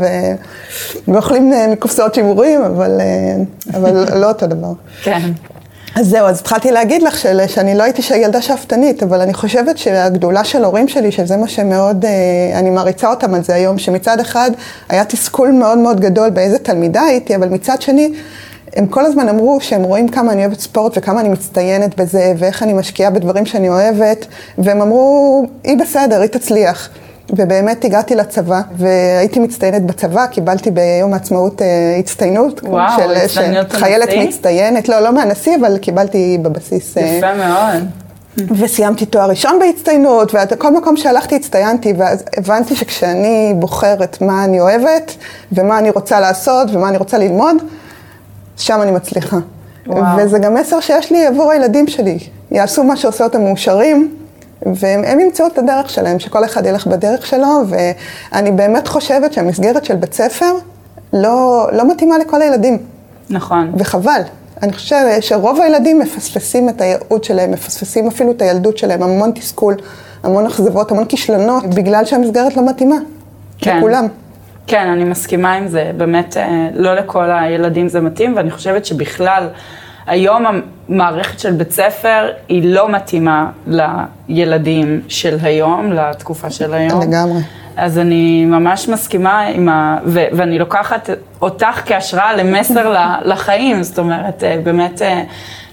ואוכלים 1.08 1.54
אה, 1.54 1.68
מקופסאות 1.68 2.16
שימורים, 2.16 2.62
אבל, 2.62 3.02
אה, 3.02 3.78
אבל 3.78 4.06
לא 4.22 4.28
אותו 4.28 4.48
דבר. 4.48 4.72
כן. 5.04 5.32
אז 5.96 6.08
זהו, 6.08 6.28
אז 6.28 6.40
התחלתי 6.40 6.72
להגיד 6.72 7.04
לך 7.04 7.18
של, 7.18 7.48
שאני 7.48 7.76
לא 7.76 7.84
הייתי 7.84 8.02
ילדה 8.16 8.42
שאפתנית, 8.42 9.04
אבל 9.04 9.22
אני 9.22 9.34
חושבת 9.34 9.78
שהגדולה 9.78 10.44
של 10.44 10.64
הורים 10.64 10.88
שלי, 10.88 11.12
שזה 11.12 11.38
מה 11.38 11.48
שמאוד, 11.48 12.06
אה, 12.06 12.60
אני 12.60 12.70
מעריצה 12.70 13.10
אותם 13.10 13.34
על 13.34 13.44
זה 13.44 13.56
היום, 13.56 13.78
שמצד 13.78 14.20
אחד 14.20 14.52
היה 14.90 15.06
תסכול 15.06 15.52
מאוד 15.52 15.78
מאוד 15.78 16.00
גדול 16.00 16.30
באיזה 16.30 16.60
תלמידה 16.60 17.02
הייתי, 17.02 17.36
אבל 17.36 17.50
מצד 17.50 17.82
שני, 17.82 18.14
הם 18.76 18.88
כל 18.88 19.06
הזמן 19.06 19.30
אמרו 19.30 19.62
שהם 19.62 19.84
רואים 19.84 20.08
כמה 20.10 20.32
אני 20.32 20.46
אוהבת 20.46 20.60
ספורט 20.60 20.98
וכמה 20.98 21.22
אני 21.22 21.30
מצטיינת 21.30 22.00
בזה 22.00 22.34
ואיך 22.38 22.64
אני 22.64 22.74
משקיעה 22.74 23.12
בדברים 23.12 23.46
שאני 23.46 23.70
אוהבת 23.70 24.26
והם 24.58 24.82
אמרו, 24.82 25.46
היא 25.64 25.78
בסדר, 25.78 26.22
היא 26.22 26.30
תצליח. 26.30 26.90
ובאמת 27.30 27.86
הגעתי 27.86 28.16
לצבא 28.16 28.62
והייתי 28.78 29.40
מצטיינת 29.40 29.86
בצבא, 29.86 30.26
קיבלתי 30.26 30.72
ביום 30.72 31.14
העצמאות 31.14 31.62
אה, 31.62 31.96
הצטיינות. 32.00 32.62
וואו, 32.64 32.98
של, 32.98 33.12
הצטיינות 33.12 33.66
הנשיא? 33.66 33.80
חיילת 33.80 34.10
מצטיינת, 34.28 34.90
לא, 34.90 35.00
לא 35.00 35.14
מהנשיא, 35.14 35.56
אבל 35.62 35.78
קיבלתי 35.78 36.38
בבסיס. 36.42 36.98
אה, 36.98 37.04
יפה 37.04 37.34
מאוד. 37.34 37.84
וסיימתי 38.58 39.06
תואר 39.06 39.30
ראשון 39.30 39.60
בהצטיינות, 39.60 40.32
וכל 40.52 40.78
מקום 40.78 40.98
שהלכתי 40.98 41.36
הצטיינתי, 41.36 41.94
ואז 41.98 42.24
הבנתי 42.38 42.76
שכשאני 42.76 43.54
בוחרת 43.60 44.22
מה 44.22 44.44
אני 44.44 44.60
אוהבת, 44.60 45.16
ומה 45.52 45.80
אני 45.80 45.90
רוצה 45.90 46.20
לעשות, 46.20 46.68
ומה 46.74 46.90
אני 46.90 46.98
רוצה 46.98 47.18
ללמוד, 47.18 47.56
שם 48.62 48.82
אני 48.82 48.92
מצליחה. 48.92 49.38
וואו. 49.88 50.18
וזה 50.18 50.40
גם 50.40 50.56
מסר 50.56 50.80
שיש 50.80 51.12
לי 51.12 51.26
עבור 51.26 51.52
הילדים 51.52 51.88
שלי. 51.88 52.18
יעשו 52.52 52.84
מה 52.84 52.98
שעושה 52.98 53.24
אותם 53.24 53.42
מאושרים, 53.42 54.16
והם 54.66 55.20
ימצאו 55.20 55.48
את 55.48 55.58
הדרך 55.58 55.90
שלהם, 55.90 56.20
שכל 56.20 56.46
אחד 56.46 56.66
ילך 56.66 56.88
בדרך 56.88 57.26
שלו, 57.26 57.62
ואני 57.68 58.52
באמת 58.52 58.88
חושבת 58.88 59.34
שהמסגרת 59.34 59.86
של 59.86 59.96
בית 59.96 60.14
ספר 60.14 60.52
לא, 61.14 61.68
לא 61.74 61.92
מתאימה 61.92 62.18
לכל 62.18 62.42
הילדים. 62.42 62.78
נכון. 63.30 63.72
וחבל. 63.78 64.22
אני 64.64 64.74
חושבת 64.74 65.24
שרוב 65.24 65.62
הילדים 65.62 66.00
מפספסים 66.00 66.70
את 66.70 66.82
הייעוד 66.82 67.24
שלהם, 67.24 67.52
מפספסים 67.52 68.08
אפילו 68.08 68.32
את 68.32 68.42
הילדות 68.42 68.78
שלהם, 68.78 69.04
המון 69.04 69.32
תסכול, 69.32 69.76
המון 70.24 70.46
אכזבות, 70.46 70.92
המון 70.92 71.06
כישלונות, 71.06 71.66
בגלל 71.66 72.06
שהמסגרת 72.06 72.58
לא 72.58 72.66
מתאימה. 72.70 72.96
כן. 73.58 73.78
לכולם. 73.78 74.08
כן, 74.68 74.88
אני 74.88 75.04
מסכימה 75.04 75.54
עם 75.54 75.68
זה. 75.68 75.92
באמת, 75.98 76.38
אה, 76.38 76.70
לא 76.74 76.96
לכל 76.96 77.32
הילדים 77.32 77.88
זה 77.88 78.02
מתאים, 78.02 78.36
ואני 78.36 78.52
חושבת 78.52 78.86
שבכלל, 78.86 79.48
היום 80.08 80.46
המערכת 80.90 81.40
של 81.40 81.52
בית 81.52 81.72
ספר 81.72 82.30
היא 82.50 82.74
לא 82.74 82.90
מתאימה 82.90 83.50
לילדים 83.68 85.02
של 85.08 85.38
היום, 85.42 85.92
לתקופה 85.92 86.50
של 86.50 86.74
היום. 86.74 87.02
לגמרי. 87.02 87.42
אז 87.78 88.00
אני 88.00 88.46
ממש 88.46 88.90
מסכימה 88.90 89.42
עם 89.42 89.70
ה... 89.70 89.98
ו- 90.06 90.26
ואני 90.32 90.60
לוקחת 90.60 91.10
אותך 91.42 91.82
כהשראה 91.86 92.36
למסר 92.36 92.96
לחיים, 93.32 93.84
זאת 93.84 94.00
אומרת, 94.00 94.44
אה, 94.44 94.58
באמת 94.64 95.02
אה, 95.02 95.24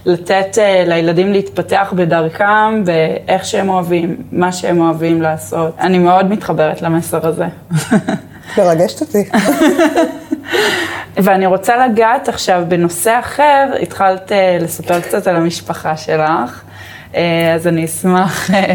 לתת 0.06 0.58
לילדים 0.86 1.32
להתפתח 1.32 1.92
בדרכם, 1.96 2.84
באיך 2.84 3.44
שהם 3.44 3.68
אוהבים, 3.68 4.16
מה 4.32 4.52
שהם 4.52 4.80
אוהבים 4.80 5.22
לעשות. 5.22 5.74
אני 5.80 5.98
מאוד 5.98 6.30
מתחברת 6.30 6.82
למסר 6.82 7.28
הזה. 7.28 7.46
מרגשת 8.58 9.00
אותי. 9.00 9.24
ואני 11.16 11.46
רוצה 11.46 11.86
לגעת 11.86 12.28
עכשיו 12.28 12.64
בנושא 12.68 13.18
אחר, 13.20 13.72
התחלת 13.82 14.32
אה, 14.32 14.58
לספר 14.60 15.00
קצת 15.00 15.26
על 15.26 15.36
המשפחה 15.36 15.96
שלך, 15.96 16.62
אה, 17.14 17.54
אז 17.54 17.66
אני 17.66 17.84
אשמח 17.84 18.50
אה, 18.50 18.74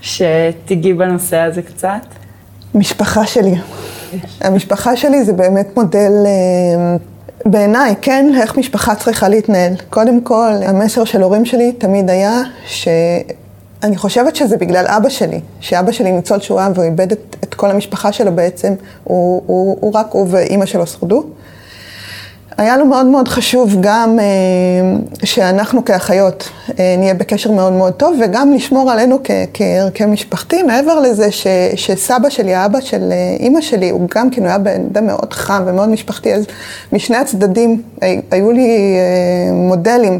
שתיגעי 0.00 0.94
בנושא 0.94 1.36
הזה 1.36 1.62
קצת. 1.62 2.06
משפחה 2.74 3.26
שלי. 3.26 3.54
המשפחה 4.40 4.96
שלי 4.96 5.24
זה 5.24 5.32
באמת 5.32 5.76
מודל, 5.76 6.12
בעיניי, 7.46 7.94
כן, 8.00 8.32
איך 8.40 8.58
משפחה 8.58 8.94
צריכה 8.94 9.28
להתנהל. 9.28 9.72
קודם 9.90 10.20
כל, 10.20 10.52
המסר 10.66 11.04
של 11.04 11.22
הורים 11.22 11.44
שלי 11.44 11.72
תמיד 11.72 12.10
היה 12.10 12.40
ש... 12.66 12.88
אני 13.82 13.96
חושבת 13.96 14.36
שזה 14.36 14.56
בגלל 14.56 14.86
אבא 14.86 15.08
שלי, 15.08 15.40
שאבא 15.60 15.92
שלי 15.92 16.12
ניצול 16.12 16.40
שואה 16.40 16.68
והוא 16.74 16.84
איבד 16.84 17.12
את, 17.12 17.36
את 17.41 17.41
כל 17.62 17.70
המשפחה 17.70 18.12
שלו 18.12 18.32
בעצם, 18.32 18.74
הוא, 19.04 19.42
הוא, 19.46 19.76
הוא 19.80 19.92
רק 19.94 20.06
הוא 20.10 20.26
ואימא 20.30 20.66
שלו 20.66 20.86
שרדו. 20.86 21.24
היה 22.58 22.76
לו 22.76 22.84
מאוד 22.84 23.06
מאוד 23.06 23.28
חשוב 23.28 23.76
גם 23.80 24.18
אה, 24.18 24.24
שאנחנו 25.24 25.84
כאחיות 25.84 26.48
אה, 26.78 26.94
נהיה 26.98 27.14
בקשר 27.14 27.52
מאוד 27.52 27.72
מאוד 27.72 27.92
טוב, 27.92 28.16
וגם 28.22 28.52
לשמור 28.52 28.90
עלינו 28.90 29.18
כערכי 29.54 30.06
משפחתי, 30.06 30.62
מעבר 30.62 31.00
לזה 31.00 31.30
ש, 31.30 31.46
שסבא 31.74 32.30
שלי, 32.30 32.54
האבא 32.54 32.80
של 32.80 33.12
אה, 33.12 33.36
אימא 33.40 33.60
שלי, 33.60 33.90
הוא 33.90 34.08
גם 34.14 34.30
כן, 34.30 34.46
היה 34.46 34.58
בן 34.58 34.80
אדם 34.92 35.06
מאוד 35.06 35.32
חם 35.32 35.62
ומאוד 35.66 35.88
משפחתי, 35.88 36.34
אז 36.34 36.46
משני 36.92 37.16
הצדדים 37.16 37.82
היו 38.30 38.52
לי 38.52 38.96
אה, 38.96 39.52
מודלים. 39.52 40.18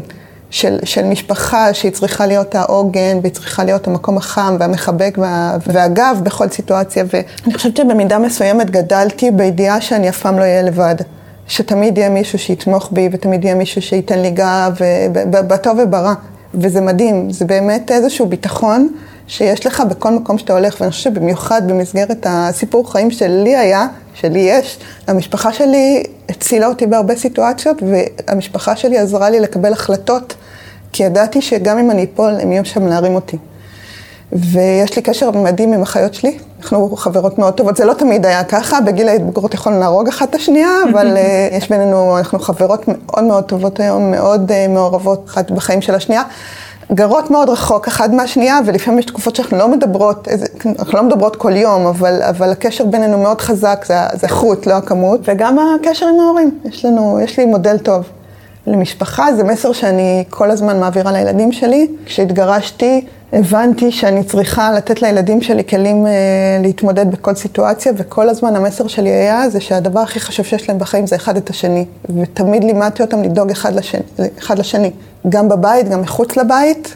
של, 0.53 0.79
של 0.83 1.03
משפחה 1.05 1.73
שהיא 1.73 1.91
צריכה 1.91 2.25
להיות 2.25 2.55
העוגן, 2.55 3.17
והיא 3.21 3.33
צריכה 3.33 3.63
להיות 3.63 3.87
המקום 3.87 4.17
החם 4.17 4.55
והמחבק 4.59 5.17
וה, 5.17 5.57
והגב 5.67 6.19
בכל 6.23 6.49
סיטואציה. 6.49 7.03
ואני 7.13 7.53
חושבת 7.53 7.77
שבמידה 7.77 8.19
מסוימת 8.19 8.69
גדלתי 8.69 9.31
בידיעה 9.31 9.81
שאני 9.81 10.09
אף 10.09 10.21
פעם 10.21 10.39
לא 10.39 10.41
אהיה 10.41 10.61
לבד. 10.61 10.95
שתמיד 11.47 11.97
יהיה 11.97 12.09
מישהו 12.09 12.39
שיתמוך 12.39 12.89
בי, 12.91 13.09
ותמיד 13.11 13.43
יהיה 13.43 13.55
מישהו 13.55 13.81
שייתן 13.81 14.19
לי 14.19 14.31
גב, 14.31 14.75
בטוב 15.29 15.79
וברע. 15.83 16.13
וזה 16.53 16.81
מדהים, 16.81 17.31
זה 17.31 17.45
באמת 17.45 17.91
איזשהו 17.91 18.25
ביטחון 18.25 18.89
שיש 19.27 19.65
לך 19.65 19.83
בכל 19.89 20.11
מקום 20.11 20.37
שאתה 20.37 20.53
הולך, 20.53 20.75
ואני 20.79 20.91
חושבת 20.91 21.13
שבמיוחד 21.15 21.61
במסגרת 21.67 22.25
הסיפור 22.29 22.91
חיים 22.91 23.11
שלי 23.11 23.55
היה, 23.57 23.87
שלי 24.13 24.39
יש, 24.39 24.77
המשפחה 25.07 25.53
שלי 25.53 26.03
הצילה 26.29 26.67
אותי 26.67 26.85
בהרבה 26.85 27.15
סיטואציות, 27.15 27.77
והמשפחה 27.83 28.75
שלי 28.75 28.97
עזרה 28.97 29.29
לי 29.29 29.39
לקבל 29.39 29.73
החלטות, 29.73 30.35
כי 30.93 31.03
ידעתי 31.03 31.41
שגם 31.41 31.77
אם 31.77 31.91
אני 31.91 32.07
אפול, 32.13 32.33
הם 32.41 32.51
יהיו 32.51 32.65
שם 32.65 32.87
להרים 32.87 33.15
אותי. 33.15 33.37
ויש 34.31 34.95
לי 34.95 35.01
קשר 35.01 35.31
מדהים 35.31 35.73
עם 35.73 35.81
אחיות 35.81 36.13
שלי, 36.13 36.37
אנחנו 36.59 36.95
חברות 36.95 37.39
מאוד 37.39 37.53
טובות, 37.53 37.77
זה 37.77 37.85
לא 37.85 37.93
תמיד 37.93 38.25
היה 38.25 38.43
ככה, 38.43 38.81
בגיל 38.81 39.09
ההתבגרות 39.09 39.53
יכולנו 39.53 39.79
להרוג 39.79 40.07
אחת 40.07 40.29
את 40.29 40.35
השנייה, 40.35 40.69
אבל 40.91 41.07
אה, 41.17 41.47
יש 41.51 41.69
בינינו, 41.69 42.17
אנחנו 42.17 42.39
חברות 42.39 42.85
מאוד 42.87 43.23
מאוד 43.23 43.43
טובות 43.43 43.79
היום, 43.79 44.11
מאוד 44.11 44.51
uh, 44.51 44.71
מעורבות 44.71 45.25
אחת 45.27 45.51
בחיים 45.51 45.81
של 45.81 45.95
השנייה. 45.95 46.23
גרות 46.91 47.31
מאוד 47.31 47.49
רחוק 47.49 47.87
אחת 47.87 48.09
מהשנייה, 48.09 48.59
ולפעמים 48.65 48.99
יש 48.99 49.05
תקופות 49.05 49.35
שאנחנו 49.35 49.57
לא 49.57 49.67
מדברות, 49.67 50.27
אנחנו 50.79 50.97
לא 50.97 51.03
מדברות 51.03 51.35
כל 51.35 51.55
יום, 51.55 51.85
אבל, 51.85 52.21
אבל 52.23 52.51
הקשר 52.51 52.85
בינינו 52.85 53.17
מאוד 53.17 53.41
חזק, 53.41 53.85
זה, 53.87 53.95
זה 54.13 54.27
איכות, 54.27 54.67
לא 54.67 54.73
הכמות, 54.73 55.19
וגם 55.23 55.57
הקשר 55.59 56.05
עם 56.05 56.19
ההורים, 56.19 56.59
יש 56.65 56.85
לנו, 56.85 57.19
יש 57.23 57.39
לי 57.39 57.45
מודל 57.45 57.77
טוב. 57.77 58.03
למשפחה 58.67 59.33
זה 59.33 59.43
מסר 59.43 59.73
שאני 59.73 60.23
כל 60.29 60.51
הזמן 60.51 60.79
מעבירה 60.79 61.11
לילדים 61.11 61.51
שלי. 61.51 61.87
כשהתגרשתי, 62.05 63.05
הבנתי 63.33 63.91
שאני 63.91 64.23
צריכה 64.23 64.71
לתת 64.71 65.01
לילדים 65.01 65.41
שלי 65.41 65.63
כלים 65.63 66.07
אה, 66.07 66.11
להתמודד 66.61 67.11
בכל 67.11 67.35
סיטואציה, 67.35 67.91
וכל 67.97 68.29
הזמן 68.29 68.55
המסר 68.55 68.87
שלי 68.87 69.09
היה 69.09 69.49
זה 69.49 69.59
שהדבר 69.59 69.99
הכי 69.99 70.19
חשוב 70.19 70.45
שיש 70.45 70.69
להם 70.69 70.79
בחיים 70.79 71.07
זה 71.07 71.15
אחד 71.15 71.37
את 71.37 71.49
השני. 71.49 71.85
ותמיד 72.21 72.63
לימדתי 72.63 73.03
אותם 73.03 73.23
לדאוג 73.23 73.51
אחד 73.51 73.75
לשני. 73.75 74.01
אחד 74.39 74.59
לשני. 74.59 74.91
גם 75.29 75.49
בבית, 75.49 75.89
גם 75.89 76.01
מחוץ 76.01 76.37
לבית, 76.37 76.95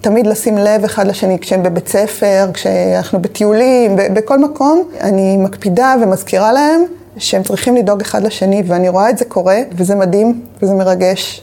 תמיד 0.00 0.26
לשים 0.26 0.58
לב 0.58 0.84
אחד 0.84 1.06
לשני, 1.06 1.38
כשהם 1.38 1.62
בבית 1.62 1.88
ספר, 1.88 2.50
כשאנחנו 2.54 3.22
בטיולים, 3.22 3.96
בכל 3.96 4.38
מקום, 4.38 4.82
אני 5.00 5.36
מקפידה 5.36 5.94
ומזכירה 6.02 6.52
להם 6.52 6.84
שהם 7.18 7.42
צריכים 7.42 7.76
לדאוג 7.76 8.00
אחד 8.00 8.22
לשני, 8.22 8.62
ואני 8.66 8.88
רואה 8.88 9.10
את 9.10 9.18
זה 9.18 9.24
קורה, 9.24 9.58
וזה 9.72 9.94
מדהים, 9.94 10.40
וזה 10.62 10.74
מרגש. 10.74 11.42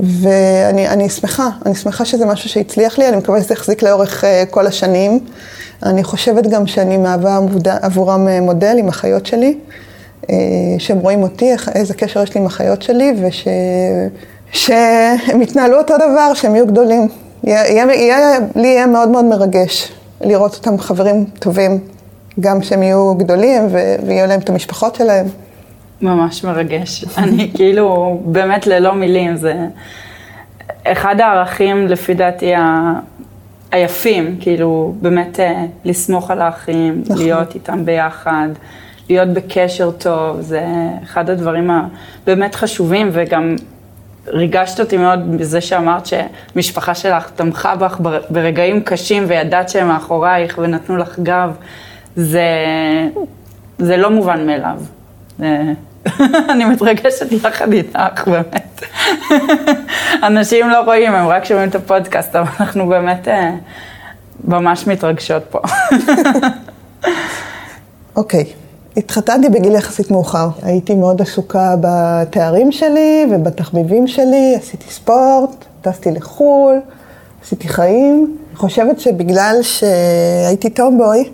ואני 0.00 1.08
שמחה, 1.08 1.48
אני 1.66 1.74
שמחה 1.74 2.04
שזה 2.04 2.26
משהו 2.26 2.48
שהצליח 2.48 2.98
לי, 2.98 3.08
אני 3.08 3.16
מקווה 3.16 3.42
שזה 3.42 3.54
יחזיק 3.54 3.82
לאורך 3.82 4.24
uh, 4.24 4.26
כל 4.50 4.66
השנים. 4.66 5.20
אני 5.82 6.04
חושבת 6.04 6.46
גם 6.46 6.66
שאני 6.66 6.96
מהווה 6.96 7.38
עבורם 7.82 8.28
אה, 8.28 8.40
מודל 8.40 8.76
עם 8.78 8.88
החיות 8.88 9.26
שלי, 9.26 9.58
uh, 10.22 10.26
שהם 10.78 10.98
רואים 10.98 11.22
אותי, 11.22 11.50
איזה 11.74 11.94
קשר 11.94 12.22
יש 12.22 12.34
לי 12.34 12.40
עם 12.40 12.46
החיות 12.46 12.82
שלי, 12.82 13.14
וש... 13.22 13.48
שהם 14.52 15.42
יתנהלו 15.42 15.78
אותו 15.78 15.96
דבר, 15.96 16.34
שהם 16.34 16.54
יהיו 16.54 16.66
גדולים. 16.66 17.08
יהיה, 17.44 17.66
יהיה, 17.66 17.94
יהיה, 17.94 18.38
לי 18.56 18.68
יהיה 18.68 18.86
מאוד 18.86 19.08
מאוד 19.08 19.24
מרגש 19.24 19.92
לראות 20.20 20.54
אותם 20.54 20.78
חברים 20.78 21.24
טובים, 21.38 21.78
גם 22.40 22.62
שהם 22.62 22.82
יהיו 22.82 23.14
גדולים 23.14 23.62
ויהיו 24.06 24.26
להם 24.26 24.40
את 24.40 24.50
המשפחות 24.50 24.94
שלהם. 24.94 25.26
ממש 26.00 26.44
מרגש. 26.44 27.04
אני 27.18 27.50
כאילו, 27.54 28.20
באמת 28.24 28.66
ללא 28.66 28.94
מילים, 28.94 29.36
זה 29.36 29.54
אחד 30.84 31.20
הערכים 31.20 31.86
לפי 31.86 32.14
דעתי 32.14 32.54
ה... 32.54 32.92
היפים, 33.72 34.36
כאילו 34.40 34.94
באמת 35.00 35.40
אה, 35.40 35.64
לסמוך 35.84 36.30
על 36.30 36.42
האחים, 36.42 37.02
נכון. 37.04 37.16
להיות 37.16 37.54
איתם 37.54 37.84
ביחד, 37.84 38.48
להיות 39.08 39.28
בקשר 39.28 39.90
טוב, 39.90 40.40
זה 40.40 40.64
אחד 41.02 41.30
הדברים 41.30 41.70
הבאמת 41.70 42.54
חשובים 42.54 43.08
וגם 43.12 43.56
ריגשת 44.26 44.80
אותי 44.80 44.96
מאוד 44.96 45.36
בזה 45.36 45.60
שאמרת 45.60 46.06
שמשפחה 46.06 46.94
שלך 46.94 47.30
תמכה 47.30 47.76
בך 47.76 48.00
ברגעים 48.30 48.82
קשים 48.82 49.24
וידעת 49.28 49.68
שהם 49.68 49.88
מאחורייך 49.88 50.58
ונתנו 50.62 50.96
לך 50.96 51.18
גב, 51.18 51.56
זה, 52.16 52.48
זה 53.78 53.96
לא 53.96 54.10
מובן 54.10 54.46
מאליו. 54.46 54.80
אני 56.52 56.64
מתרגשת 56.64 57.32
יחד 57.32 57.72
איתך, 57.72 58.28
באמת. 58.28 58.80
אנשים 60.26 60.68
לא 60.68 60.80
רואים, 60.80 61.12
הם 61.14 61.28
רק 61.28 61.44
שומעים 61.44 61.68
את 61.68 61.74
הפודקאסט, 61.74 62.36
אבל 62.36 62.48
אנחנו 62.60 62.88
באמת 62.88 63.28
אה, 63.28 63.50
ממש 64.44 64.86
מתרגשות 64.86 65.42
פה. 65.50 65.58
אוקיי. 68.16 68.44
okay. 68.44 68.62
התחתנתי 68.96 69.48
בגיל 69.48 69.74
יחסית 69.74 70.10
מאוחר. 70.10 70.48
הייתי 70.62 70.94
מאוד 70.94 71.22
עסוקה 71.22 71.74
בתארים 71.80 72.72
שלי 72.72 73.26
ובתחביבים 73.30 74.06
שלי, 74.06 74.54
עשיתי 74.56 74.90
ספורט, 74.90 75.64
טסתי 75.82 76.10
לחו"ל, 76.10 76.80
עשיתי 77.44 77.68
חיים. 77.68 78.36
אני 78.48 78.56
חושבת 78.56 79.00
שבגלל 79.00 79.56
שהייתי 79.62 80.70
טומבוי, 80.70 81.30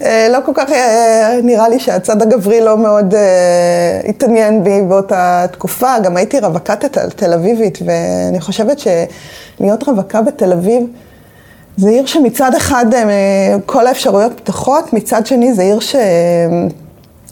לא 0.00 0.38
כל 0.44 0.52
כך 0.54 0.70
אה, 0.70 1.40
נראה 1.42 1.68
לי 1.68 1.78
שהצד 1.78 2.22
הגברי 2.22 2.60
לא 2.60 2.78
מאוד 2.78 3.14
אה, 3.14 4.00
התעניין 4.08 4.64
בי 4.64 4.82
באותה 4.82 5.46
תקופה. 5.52 5.98
גם 6.02 6.16
הייתי 6.16 6.38
רווקת 6.40 6.98
תל 7.16 7.32
אביבית, 7.32 7.78
ואני 7.84 8.40
חושבת 8.40 8.78
שלהיות 8.78 9.82
רווקה 9.82 10.22
בתל 10.22 10.52
אביב, 10.52 10.82
זה 11.76 11.90
עיר 11.90 12.06
שמצד 12.06 12.54
אחד 12.54 12.86
כל 13.66 13.86
האפשרויות 13.86 14.32
פתוחות, 14.40 14.92
מצד 14.92 15.26
שני 15.26 15.54
זה 15.54 15.62
עיר 15.62 15.80
ש... 15.80 15.96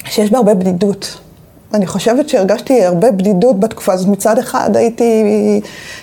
שיש 0.05 0.31
בה 0.31 0.39
הרבה 0.39 0.55
בדידות. 0.55 1.19
אני 1.75 1.87
חושבת 1.87 2.29
שהרגשתי 2.29 2.85
הרבה 2.85 3.11
בדידות 3.11 3.61
בתקופה 3.61 3.93
הזאת. 3.93 4.09
מצד 4.09 4.39
אחד 4.39 4.77
הייתי 4.77 5.25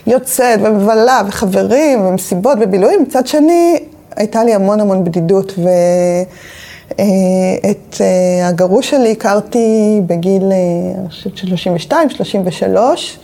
יוצאת 0.08 0.60
ומבלה 0.64 1.22
וחברים 1.28 2.06
ומסיבות 2.06 2.58
ובילויים, 2.62 3.02
מצד 3.02 3.28
שני 3.28 3.80
הייתה 4.16 4.44
לי 4.44 4.54
המון 4.54 4.80
המון 4.80 5.04
בדידות. 5.04 5.54
ו... 5.58 5.70
אה, 7.00 7.72
אה, 8.02 8.48
הגרוש 8.48 8.90
שלי 8.90 9.12
הכרתי 9.12 10.02
בגיל, 10.06 10.44
אה, 10.52 10.58
אני 11.00 11.10
חושבת, 11.10 11.38
32, 11.38 12.10
33. 12.10 13.20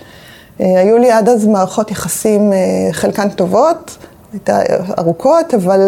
היו 0.60 0.98
לי 0.98 1.12
עד 1.12 1.30
אז 1.30 1.48
מערכות 1.48 1.92
יחסים, 1.92 2.54
חלקן 2.92 3.30
טובות, 3.30 3.98
הייתה 4.34 4.62
ארוכות, 5.00 5.54
אבל 5.54 5.80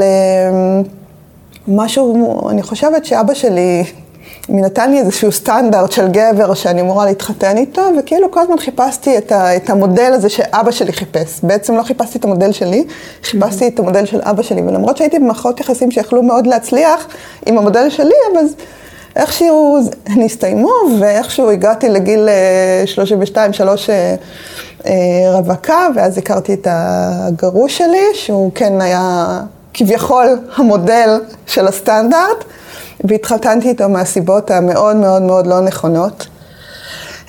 משהו, 1.67 2.49
אני 2.49 2.63
חושבת 2.63 3.05
שאבא 3.05 3.33
שלי 3.33 3.83
נתן 4.49 4.91
לי 4.91 4.99
איזשהו 4.99 5.31
סטנדרט 5.31 5.91
של 5.91 6.07
גבר 6.07 6.53
שאני 6.53 6.81
אמורה 6.81 7.05
להתחתן 7.05 7.57
איתו, 7.57 7.81
וכאילו 7.99 8.31
כל 8.31 8.39
הזמן 8.39 8.57
חיפשתי 8.57 9.17
את, 9.17 9.31
ה, 9.31 9.55
את 9.55 9.69
המודל 9.69 10.11
הזה 10.13 10.29
שאבא 10.29 10.71
שלי 10.71 10.93
חיפש. 10.93 11.39
בעצם 11.43 11.75
לא 11.77 11.83
חיפשתי 11.83 12.17
את 12.17 12.25
המודל 12.25 12.51
שלי, 12.51 12.83
חיפשתי 13.23 13.67
את 13.67 13.79
המודל 13.79 14.05
של 14.05 14.19
אבא 14.23 14.43
שלי, 14.43 14.61
ולמרות 14.61 14.97
שהייתי 14.97 15.19
במערכות 15.19 15.59
יחסים 15.59 15.91
שיכלו 15.91 16.23
מאוד 16.23 16.47
להצליח 16.47 17.07
עם 17.45 17.57
המודל 17.57 17.89
שלי, 17.89 18.15
אבל 18.33 18.45
איכשהו 19.15 19.79
הם 20.05 20.21
הסתיימו, 20.21 20.71
ואיכשהו 20.99 21.49
הגעתי 21.49 21.89
לגיל 21.89 22.29
32-3 22.95 22.99
אה, 23.89 24.15
אה, 24.85 24.91
רווקה, 25.37 25.87
ואז 25.95 26.17
הכרתי 26.17 26.53
את 26.53 26.67
הגרוש 26.69 27.77
שלי, 27.77 28.05
שהוא 28.13 28.51
כן 28.55 28.81
היה 28.81 29.39
כביכול 29.73 30.39
המודל 30.55 31.19
של 31.47 31.67
הסטנדרט. 31.67 32.43
והתחתנתי 33.03 33.69
איתו 33.69 33.89
מהסיבות 33.89 34.51
המאוד 34.51 34.95
מאוד 34.95 35.21
מאוד 35.21 35.47
לא 35.47 35.61
נכונות. 35.61 36.27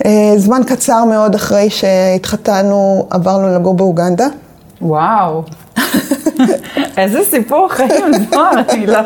אה, 0.04 0.32
זמן 0.36 0.60
קצר 0.66 1.04
מאוד 1.04 1.34
אחרי 1.34 1.70
שהתחתנו, 1.70 3.06
עברנו 3.10 3.54
לגור 3.54 3.74
באוגנדה. 3.74 4.26
וואו. 4.82 5.42
איזה 6.98 7.18
סיפור 7.30 7.68
חיים, 7.68 8.04
לא, 8.32 8.50
אני 8.68 8.86
לא... 8.86 8.98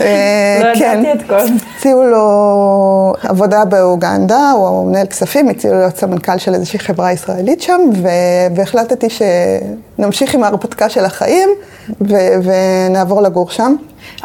אה, 0.00 0.60
לא 0.60 0.78
כן, 0.78 1.00
ידעתי 1.02 1.24
את 1.24 1.28
כל 1.28 1.42
זה. 1.42 1.52
הציעו 1.76 2.04
לו 2.04 3.14
עבודה 3.22 3.64
באוגנדה, 3.64 4.50
הוא 4.50 4.86
מנהל 4.88 5.06
כספים, 5.06 5.48
הציעו 5.48 5.74
לו 5.74 5.80
להיות 5.80 5.96
סמנכ"ל 5.96 6.38
של 6.38 6.54
איזושהי 6.54 6.78
חברה 6.78 7.12
ישראלית 7.12 7.62
שם, 7.62 7.80
והחלטתי 8.54 9.06
שנמשיך 9.10 10.34
עם 10.34 10.44
ההרפתקה 10.44 10.88
של 10.88 11.04
החיים 11.04 11.48
ונעבור 12.42 13.22
לגור 13.22 13.50
שם. 13.50 13.74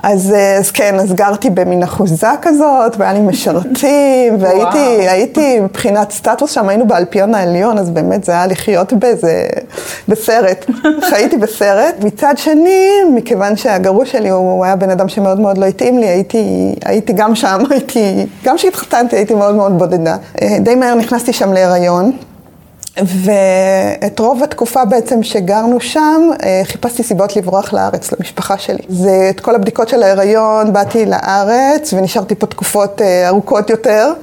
אז, 0.03 0.33
אה, 0.33 0.57
אז 0.57 0.71
כן, 0.71 0.95
אז 0.99 1.13
גרתי 1.13 1.49
במין 1.49 1.83
אחוזה 1.83 2.27
כזאת, 2.41 2.95
והיה 2.97 3.13
לי 3.13 3.19
משרתים, 3.19 4.35
והייתי 4.39 5.09
הייתי 5.09 5.59
מבחינת 5.59 6.11
סטטוס 6.11 6.51
שם, 6.51 6.69
היינו 6.69 6.87
באלפיון 6.87 7.35
העליון, 7.35 7.77
אז 7.77 7.89
באמת 7.89 8.23
זה 8.23 8.31
היה 8.31 8.47
לחיות 8.47 8.93
באיזה, 8.93 9.47
בסרט, 10.07 10.65
חייתי 11.09 11.37
בסרט. 11.37 11.95
מצד 12.03 12.33
שני, 12.37 12.87
מכיוון 13.15 13.55
שהגרוש 13.55 14.11
שלי 14.11 14.29
הוא 14.29 14.65
היה 14.65 14.75
בן 14.75 14.89
אדם 14.89 15.07
שמאוד 15.23 15.39
מאוד 15.39 15.57
לא 15.57 15.65
התאים 15.65 15.97
לי, 15.97 16.05
הייתי, 16.07 16.75
הייתי 16.85 17.13
גם 17.13 17.35
שם, 17.35 17.63
הייתי, 17.71 18.25
גם 18.43 18.55
כשהתחתנתי 18.55 19.15
הייתי 19.15 19.33
מאוד 19.33 19.55
מאוד 19.55 19.77
בודדה. 19.77 20.17
אה, 20.41 20.57
די 20.59 20.75
מהר 20.75 20.95
נכנסתי 20.95 21.33
שם 21.33 21.53
להיריון. 21.53 22.11
ואת 22.97 24.19
רוב 24.19 24.43
התקופה 24.43 24.85
בעצם 24.85 25.23
שגרנו 25.23 25.79
שם, 25.79 26.29
אה, 26.43 26.61
חיפשתי 26.63 27.03
סיבות 27.03 27.35
לברוח 27.35 27.73
לארץ, 27.73 28.11
למשפחה 28.11 28.57
שלי. 28.57 28.83
זה 28.89 29.27
את 29.29 29.39
כל 29.39 29.55
הבדיקות 29.55 29.89
של 29.89 30.03
ההיריון, 30.03 30.73
באתי 30.73 31.05
לארץ 31.05 31.93
ונשארתי 31.93 32.35
פה 32.35 32.47
תקופות 32.47 33.01
אה, 33.01 33.27
ארוכות 33.27 33.69
יותר, 33.69 34.13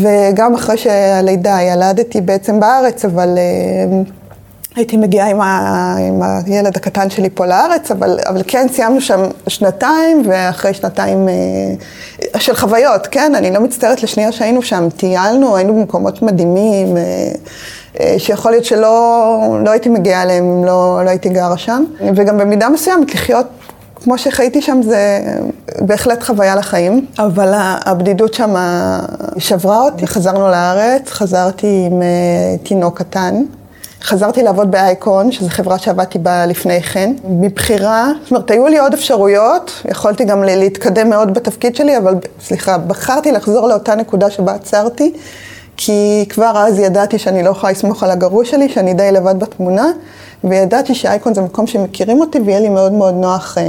וגם 0.00 0.54
אחרי 0.54 0.76
שהלידה 0.76 1.62
ילדתי 1.62 2.20
בעצם 2.20 2.60
בארץ, 2.60 3.04
אבל... 3.04 3.28
הייתי 4.76 4.96
מגיעה 4.96 5.30
עם, 5.30 5.40
ה, 5.40 5.96
עם 5.98 6.22
הילד 6.22 6.76
הקטן 6.76 7.10
שלי 7.10 7.30
פה 7.30 7.46
לארץ, 7.46 7.90
אבל, 7.90 8.18
אבל 8.26 8.42
כן 8.46 8.66
סיימנו 8.72 9.00
שם 9.00 9.20
שנתיים, 9.48 10.22
ואחרי 10.28 10.74
שנתיים 10.74 11.28
אה, 11.28 12.40
של 12.40 12.54
חוויות, 12.54 13.06
כן? 13.06 13.34
אני 13.34 13.50
לא 13.50 13.60
מצטערת 13.60 14.02
לשנייה 14.02 14.32
שהיינו 14.32 14.62
שם, 14.62 14.88
טיילנו, 14.96 15.56
היינו 15.56 15.74
במקומות 15.74 16.22
מדהימים, 16.22 16.96
אה, 16.96 17.02
אה, 18.00 18.14
שיכול 18.18 18.50
להיות 18.50 18.64
שלא 18.64 19.58
לא 19.64 19.70
הייתי 19.70 19.88
מגיעה 19.88 20.22
אליהם 20.22 20.44
אם 20.44 20.64
לא, 20.64 21.00
לא 21.04 21.10
הייתי 21.10 21.28
גרה 21.28 21.56
שם. 21.56 21.84
וגם 22.16 22.38
במידה 22.38 22.68
מסוימת 22.68 23.14
לחיות 23.14 23.46
כמו 23.96 24.18
שחייתי 24.18 24.62
שם 24.62 24.80
זה 24.82 25.20
בהחלט 25.80 26.22
חוויה 26.22 26.56
לחיים, 26.56 27.06
אבל 27.18 27.52
הבדידות 27.56 28.34
שם 28.34 28.54
שברה 29.38 29.80
אותי. 29.80 30.06
חזרנו 30.06 30.48
לארץ, 30.48 31.10
חזרתי 31.10 31.88
עם 31.90 32.02
אה, 32.02 32.08
תינוק 32.62 32.98
קטן. 32.98 33.42
חזרתי 34.04 34.42
לעבוד 34.42 34.70
באייקון, 34.70 35.32
שזו 35.32 35.48
חברה 35.48 35.78
שעבדתי 35.78 36.18
בה 36.18 36.46
לפני 36.46 36.82
כן, 36.82 37.12
מבחירה, 37.24 38.12
זאת 38.22 38.30
אומרת, 38.30 38.50
היו 38.50 38.66
לי 38.66 38.78
עוד 38.78 38.94
אפשרויות, 38.94 39.82
יכולתי 39.90 40.24
גם 40.24 40.42
להתקדם 40.42 41.10
מאוד 41.10 41.34
בתפקיד 41.34 41.76
שלי, 41.76 41.98
אבל 41.98 42.14
סליחה, 42.40 42.78
בחרתי 42.78 43.32
לחזור 43.32 43.68
לאותה 43.68 43.94
נקודה 43.94 44.30
שבה 44.30 44.54
עצרתי, 44.54 45.12
כי 45.76 46.24
כבר 46.28 46.52
אז 46.56 46.78
ידעתי 46.78 47.18
שאני 47.18 47.42
לא 47.42 47.50
יכולה 47.50 47.72
לסמוך 47.72 48.02
על 48.02 48.10
הגרוש 48.10 48.50
שלי, 48.50 48.68
שאני 48.68 48.94
די 48.94 49.12
לבד 49.12 49.38
בתמונה, 49.38 49.86
וידעתי 50.44 50.94
שאייקון 50.94 51.34
זה 51.34 51.40
מקום 51.40 51.66
שמכירים 51.66 52.20
אותי, 52.20 52.40
ויהיה 52.40 52.60
לי 52.60 52.68
מאוד 52.68 52.92
מאוד 52.92 53.14
נוח 53.14 53.58
אה, 53.58 53.64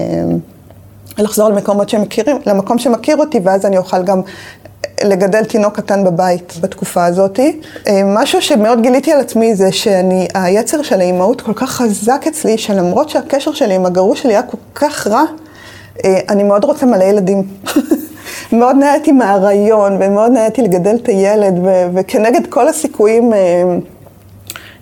לחזור 1.18 1.50
למקומות 1.50 1.90
שמכירים, 1.90 2.38
למקום 2.46 2.78
שמכיר 2.78 3.18
אותי, 3.18 3.40
ואז 3.44 3.66
אני 3.66 3.78
אוכל 3.78 4.04
גם 4.04 4.22
לגדל 5.04 5.44
תינוק 5.44 5.76
קטן 5.76 6.04
בבית 6.04 6.54
בתקופה 6.62 7.06
הזאת. 7.06 7.40
אה, 7.88 8.02
משהו 8.06 8.42
שמאוד 8.42 8.82
גיליתי 8.82 9.12
על 9.12 9.20
עצמי 9.20 9.56
זה 9.56 9.72
שאני, 9.72 10.28
היצר 10.34 10.82
של 10.82 11.02
האימהות 11.02 11.42
כל 11.42 11.54
כך 11.54 11.72
חזק 11.72 12.24
אצלי, 12.28 12.58
שלמרות 12.58 13.10
שהקשר 13.10 13.54
שלי 13.54 13.74
עם 13.74 13.86
הגרוש 13.86 14.22
שלי 14.22 14.34
היה 14.34 14.44
כל 14.44 14.58
כך 14.76 15.08
רע, 15.08 15.24
אה, 16.06 16.20
אני 16.30 16.44
מאוד 16.44 16.64
רוצה 16.64 16.86
מלא 16.86 17.04
ילדים. 17.04 17.44
מאוד 18.52 18.76
נהניתי 18.76 19.12
מהרעיון, 19.12 19.98
ומאוד 20.00 20.32
נהניתי 20.32 20.62
לגדל 20.62 20.96
את 21.04 21.08
הילד, 21.08 21.60
ו- 21.64 21.86
וכנגד 21.94 22.48
כל 22.50 22.68
הסיכויים, 22.68 23.34
אה, 23.34 23.64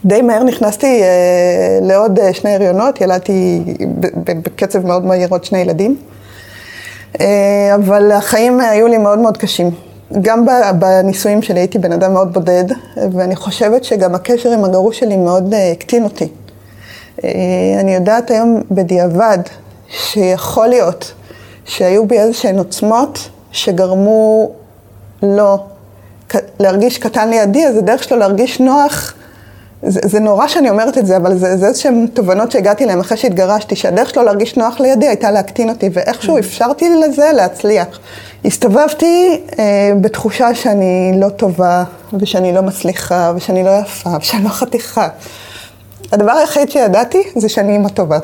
די 0.05 0.21
מהר 0.21 0.43
נכנסתי 0.43 1.01
לעוד 1.81 2.19
שני 2.31 2.55
הריונות, 2.55 3.01
ילדתי 3.01 3.63
בקצב 4.23 4.85
מאוד 4.85 5.05
מהיר 5.05 5.27
עוד 5.31 5.43
שני 5.43 5.59
ילדים. 5.59 5.95
אבל 7.75 8.11
החיים 8.11 8.59
היו 8.59 8.87
לי 8.87 8.97
מאוד 8.97 9.19
מאוד 9.19 9.37
קשים. 9.37 9.71
גם 10.21 10.45
בנישואים 10.79 11.41
שלי 11.41 11.59
הייתי 11.59 11.79
בן 11.79 11.91
אדם 11.91 12.13
מאוד 12.13 12.33
בודד, 12.33 12.65
ואני 13.11 13.35
חושבת 13.35 13.83
שגם 13.83 14.15
הקשר 14.15 14.51
עם 14.51 14.63
הגרוש 14.63 14.99
שלי 14.99 15.17
מאוד 15.17 15.53
אה, 15.53 15.71
הקטין 15.71 16.03
אותי. 16.03 16.27
אה, 17.23 17.29
אני 17.79 17.95
יודעת 17.95 18.31
היום 18.31 18.61
בדיעבד 18.71 19.37
שיכול 19.89 20.67
להיות 20.67 21.13
שהיו 21.65 22.07
בי 22.07 22.19
איזה 22.19 22.33
שהן 22.33 22.57
עוצמות 22.57 23.29
שגרמו 23.51 24.51
לו 25.23 25.57
להרגיש 26.59 26.97
קטן 26.97 27.29
לידי, 27.29 27.67
אז 27.67 27.77
הדרך 27.77 28.03
שלו 28.03 28.17
להרגיש 28.17 28.59
נוח, 28.59 29.13
זה, 29.85 29.99
זה 30.03 30.19
נורא 30.19 30.47
שאני 30.47 30.69
אומרת 30.69 30.97
את 30.97 31.05
זה, 31.05 31.17
אבל 31.17 31.37
זה, 31.37 31.57
זה 31.57 31.67
איזשהן 31.67 32.07
תובנות 32.13 32.51
שהגעתי 32.51 32.85
להן 32.85 32.99
אחרי 32.99 33.17
שהתגרשתי, 33.17 33.75
שהדרך 33.75 34.09
שלו 34.09 34.23
להרגיש 34.23 34.57
נוח 34.57 34.79
לידי 34.79 35.07
הייתה 35.07 35.31
להקטין 35.31 35.69
אותי, 35.69 35.89
ואיכשהו 35.93 36.39
אפשרתי 36.39 36.89
לזה 36.89 37.31
להצליח. 37.33 37.99
הסתובבתי 38.45 39.41
אה, 39.59 39.91
בתחושה 40.01 40.55
שאני 40.55 41.13
לא 41.19 41.29
טובה, 41.29 41.83
ושאני 42.19 42.53
לא 42.53 42.61
מצליחה, 42.61 43.31
ושאני 43.35 43.63
לא 43.63 43.71
יפה, 43.81 44.09
ושאני 44.21 44.43
לא 44.43 44.49
חתיכה. 44.49 45.07
הדבר 46.11 46.31
היחיד 46.31 46.71
שידעתי 46.71 47.23
זה 47.35 47.49
שאני 47.49 47.73
אימא 47.73 47.89
טובה. 47.89 48.19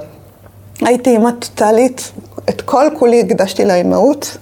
הייתי 0.82 1.10
אימא 1.10 1.32
טוטאלית, 1.40 2.12
את 2.50 2.62
כל 2.62 2.86
כולי 3.00 3.22
הקדשתי 3.22 3.66
לאימהות, 3.66 4.38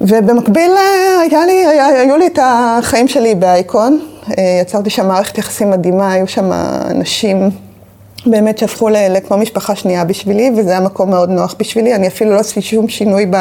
ובמקביל 0.00 0.70
אה, 0.70 1.20
היה 1.20 1.46
לי, 1.46 1.66
היה, 1.66 1.86
היו 1.86 2.16
לי 2.16 2.26
את 2.26 2.38
החיים 2.42 3.08
שלי 3.08 3.34
באייקון, 3.34 4.00
יצרתי 4.62 4.90
שם 4.90 5.08
מערכת 5.08 5.38
יחסים 5.38 5.70
מדהימה, 5.70 6.12
היו 6.12 6.28
שם 6.28 6.52
אנשים 6.90 7.50
באמת 8.26 8.58
שהפכו 8.58 8.88
לכמו 8.88 9.36
משפחה 9.36 9.74
שנייה 9.74 10.04
בשבילי, 10.04 10.50
וזה 10.56 10.70
היה 10.70 10.80
מקום 10.80 11.10
מאוד 11.10 11.30
נוח 11.30 11.54
בשבילי. 11.58 11.94
אני 11.94 12.08
אפילו 12.08 12.30
לא 12.30 12.40
עשיתי 12.40 12.62
שום 12.62 12.88
שינוי 12.88 13.26
ב, 13.30 13.36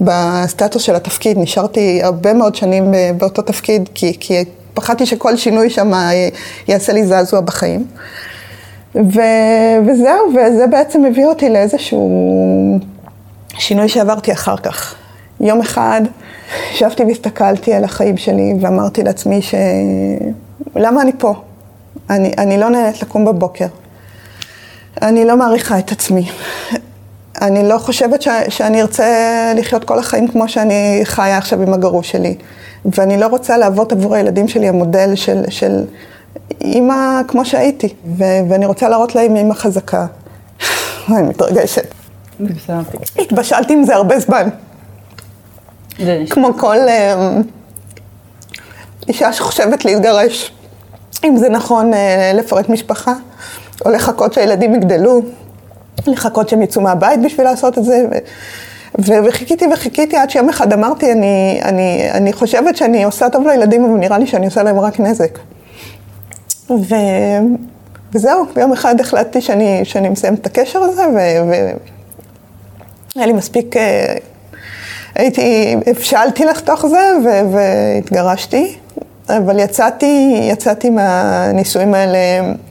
בסטטוס 0.00 0.82
של 0.82 0.94
התפקיד, 0.94 1.38
נשארתי 1.38 2.02
הרבה 2.02 2.32
מאוד 2.32 2.54
שנים 2.54 2.94
אה, 2.94 3.10
באותו 3.16 3.42
תפקיד, 3.42 3.88
כי, 3.94 4.16
כי 4.20 4.44
פחדתי 4.74 5.06
שכל 5.06 5.36
שינוי 5.36 5.70
שם 5.70 5.92
יעשה 6.68 6.92
לי 6.92 7.06
זעזוע 7.06 7.40
בחיים. 7.40 7.86
ו, 8.94 9.20
וזהו, 9.86 10.32
וזה 10.34 10.66
בעצם 10.66 11.04
הביא 11.04 11.26
אותי 11.26 11.50
לאיזשהו 11.50 12.78
שינוי 13.58 13.88
שעברתי 13.88 14.32
אחר 14.32 14.56
כך. 14.56 14.94
יום 15.42 15.60
אחד 15.60 16.00
ישבתי 16.72 17.04
והסתכלתי 17.04 17.74
על 17.74 17.84
החיים 17.84 18.16
שלי 18.16 18.54
ואמרתי 18.60 19.02
לעצמי 19.02 19.42
ש... 19.42 19.54
למה 20.76 21.02
אני 21.02 21.12
פה? 21.18 21.34
אני, 22.10 22.32
אני 22.38 22.58
לא 22.58 22.70
נהנית 22.70 23.02
לקום 23.02 23.24
בבוקר. 23.24 23.66
אני 25.02 25.24
לא 25.24 25.36
מעריכה 25.36 25.78
את 25.78 25.92
עצמי. 25.92 26.30
אני 27.40 27.68
לא 27.68 27.78
חושבת 27.78 28.22
ש, 28.22 28.28
שאני 28.48 28.82
ארצה 28.82 29.06
לחיות 29.56 29.84
כל 29.84 29.98
החיים 29.98 30.28
כמו 30.28 30.48
שאני 30.48 31.00
חיה 31.04 31.38
עכשיו 31.38 31.62
עם 31.62 31.74
הגרוש 31.74 32.10
שלי. 32.10 32.34
ואני 32.84 33.20
לא 33.20 33.26
רוצה 33.26 33.58
להוות 33.58 33.92
עבור 33.92 34.14
הילדים 34.14 34.48
שלי 34.48 34.68
המודל 34.68 35.14
של, 35.14 35.42
של 35.48 35.84
אימא 36.60 37.20
כמו 37.28 37.44
שהייתי. 37.44 37.94
ו, 38.18 38.24
ואני 38.48 38.66
רוצה 38.66 38.88
להראות 38.88 39.14
להם 39.14 39.36
אימא 39.36 39.54
חזקה. 39.54 40.06
אני 41.08 41.28
מתרגשת. 41.28 41.94
התבשלתי 43.18 43.72
עם 43.72 43.84
זה 43.84 43.94
הרבה 43.94 44.18
זמן. 44.18 44.48
כמו 46.30 46.54
כל 46.58 46.76
אה, 46.88 47.36
אישה 49.08 49.32
שחושבת 49.32 49.84
להתגרש, 49.84 50.52
אם 51.24 51.36
זה 51.36 51.48
נכון 51.48 51.94
אה, 51.94 52.32
לפרט 52.34 52.68
משפחה, 52.68 53.14
או 53.84 53.90
לחכות 53.90 54.32
שהילדים 54.32 54.74
יגדלו, 54.74 55.22
לחכות 56.06 56.48
שהם 56.48 56.62
יצאו 56.62 56.82
מהבית 56.82 57.22
בשביל 57.22 57.46
לעשות 57.46 57.78
את 57.78 57.84
זה. 57.84 58.06
ו- 58.98 59.24
וחיכיתי 59.24 59.66
וחיכיתי 59.72 60.16
עד 60.16 60.30
שיום 60.30 60.48
אחד 60.48 60.72
אמרתי, 60.72 61.12
אני, 61.12 61.60
אני, 61.62 62.10
אני 62.10 62.32
חושבת 62.32 62.76
שאני 62.76 63.04
עושה 63.04 63.28
טוב 63.28 63.46
לילדים, 63.46 63.84
אבל 63.84 63.98
נראה 63.98 64.18
לי 64.18 64.26
שאני 64.26 64.46
עושה 64.46 64.62
להם 64.62 64.80
רק 64.80 65.00
נזק. 65.00 65.38
ו... 66.70 66.94
וזהו, 68.12 68.46
ביום 68.54 68.72
אחד 68.72 69.00
החלטתי 69.00 69.40
שאני, 69.40 69.80
שאני 69.84 70.08
מסיים 70.08 70.34
את 70.34 70.46
הקשר 70.46 70.78
הזה, 70.78 71.02
והיה 71.14 71.44
ו... 71.44 73.26
לי 73.26 73.32
מספיק 73.32 73.76
אה, 73.76 74.14
הייתי, 75.14 75.76
הבשלתי 75.86 76.44
לתוך 76.44 76.86
זה 76.86 77.12
והתגרשתי, 77.52 78.76
אבל 79.28 79.58
יצאתי, 79.58 80.40
יצאתי 80.50 80.90
מהנישואים 80.90 81.94
האלה 81.94 82.18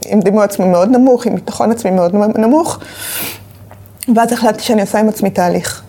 עם 0.06 0.19
דימוי 0.19 0.43
עצמי 0.43 0.65
מאוד 0.65 0.89
נמוך, 0.89 1.25
עם 1.25 1.36
ביטחון 1.36 1.71
עצמי 1.71 1.91
מאוד 1.91 2.38
נמוך, 2.38 2.80
ואז 4.15 4.34
החלטתי 4.34 4.63
שאני 4.63 4.82
עושה 4.82 4.99
עם 4.99 5.10
עצמי 5.10 5.30
תהליך. 5.30 5.84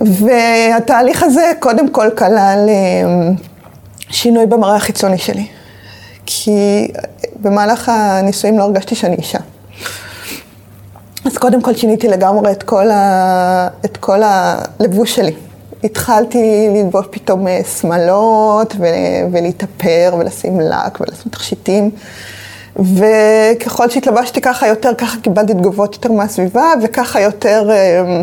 והתהליך 0.00 1.22
הזה 1.22 1.52
קודם 1.58 1.88
כל 1.88 2.10
כלל 2.18 2.66
אה, 2.68 3.30
שינוי 4.10 4.46
במראה 4.46 4.76
החיצוני 4.76 5.18
שלי. 5.18 5.46
כי 6.26 6.88
במהלך 7.42 7.88
הנישואים 7.88 8.58
לא 8.58 8.62
הרגשתי 8.62 8.94
שאני 8.94 9.16
אישה. 9.16 9.38
אז 11.24 11.38
קודם 11.38 11.62
כל 11.62 11.74
שיניתי 11.74 12.08
לגמרי 12.08 12.52
את 12.52 12.62
כל, 12.62 12.90
ה... 12.90 13.68
את 13.84 13.96
כל 13.96 14.20
הלבוש 14.22 15.14
שלי. 15.14 15.34
התחלתי 15.84 16.68
ללבוש 16.74 17.06
פתאום 17.10 17.48
אה, 17.48 17.60
שמלות 17.80 18.74
ו... 18.78 18.84
ולהתאפר 19.32 20.14
ולשים 20.18 20.60
לק 20.60 21.00
ולשים 21.00 21.30
תכשיטים. 21.30 21.90
וככל 22.76 23.90
שהתלבשתי 23.90 24.40
ככה 24.40 24.66
יותר, 24.66 24.94
ככה 24.94 25.20
קיבלתי 25.20 25.54
תגובות 25.54 25.94
יותר 25.94 26.12
מהסביבה, 26.12 26.72
וככה 26.82 27.20
יותר 27.20 27.70
אה, 27.70 28.20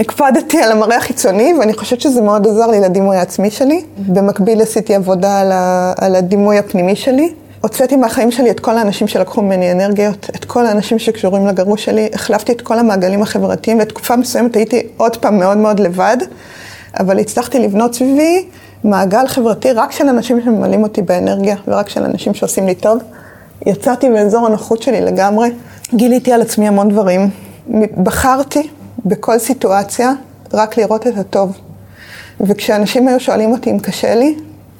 הקפדתי 0.00 0.62
על 0.62 0.72
המראה 0.72 0.96
החיצוני, 0.96 1.54
ואני 1.58 1.74
חושבת 1.74 2.00
שזה 2.00 2.22
מאוד 2.22 2.46
עזר 2.46 2.66
לי 2.66 2.80
לדימוי 2.80 3.16
העצמי 3.16 3.50
שלי. 3.50 3.84
במקביל 3.98 4.62
עשיתי 4.62 4.94
עבודה 4.94 5.40
על, 5.40 5.52
ה... 5.52 5.92
על 5.98 6.14
הדימוי 6.14 6.58
הפנימי 6.58 6.96
שלי. 6.96 7.34
הוצאתי 7.62 7.96
מהחיים 7.96 8.30
שלי 8.30 8.50
את 8.50 8.60
כל 8.60 8.78
האנשים 8.78 9.08
שלקחו 9.08 9.42
ממני 9.42 9.72
אנרגיות, 9.72 10.30
את 10.36 10.44
כל 10.44 10.66
האנשים 10.66 10.98
שקשורים 10.98 11.46
לגרוש 11.46 11.84
שלי, 11.84 12.08
החלפתי 12.14 12.52
את 12.52 12.60
כל 12.60 12.78
המעגלים 12.78 13.22
החברתיים, 13.22 13.80
לתקופה 13.80 14.16
מסוימת 14.16 14.56
הייתי 14.56 14.82
עוד 14.96 15.16
פעם 15.16 15.38
מאוד 15.38 15.58
מאוד 15.58 15.80
לבד, 15.80 16.16
אבל 17.00 17.18
הצלחתי 17.18 17.58
לבנות 17.58 17.94
סביבי 17.94 18.46
מעגל 18.84 19.26
חברתי 19.26 19.72
רק 19.72 19.92
של 19.92 20.08
אנשים 20.08 20.40
שממלאים 20.44 20.82
אותי 20.82 21.02
באנרגיה, 21.02 21.56
ורק 21.68 21.88
של 21.88 22.04
אנשים 22.04 22.34
שעושים 22.34 22.66
לי 22.66 22.74
טוב. 22.74 22.98
יצאתי 23.66 24.08
מאזור 24.08 24.46
הנוחות 24.46 24.82
שלי 24.82 25.00
לגמרי, 25.00 25.50
גיליתי 25.94 26.32
על 26.32 26.42
עצמי 26.42 26.68
המון 26.68 26.88
דברים, 26.88 27.30
בחרתי 28.02 28.68
בכל 29.04 29.38
סיטואציה 29.38 30.12
רק 30.52 30.78
לראות 30.78 31.06
את 31.06 31.16
הטוב. 31.16 31.58
וכשאנשים 32.40 33.08
היו 33.08 33.20
שואלים 33.20 33.52
אותי 33.52 33.70
אם 33.70 33.78
קשה 33.78 34.14
לי, 34.14 34.34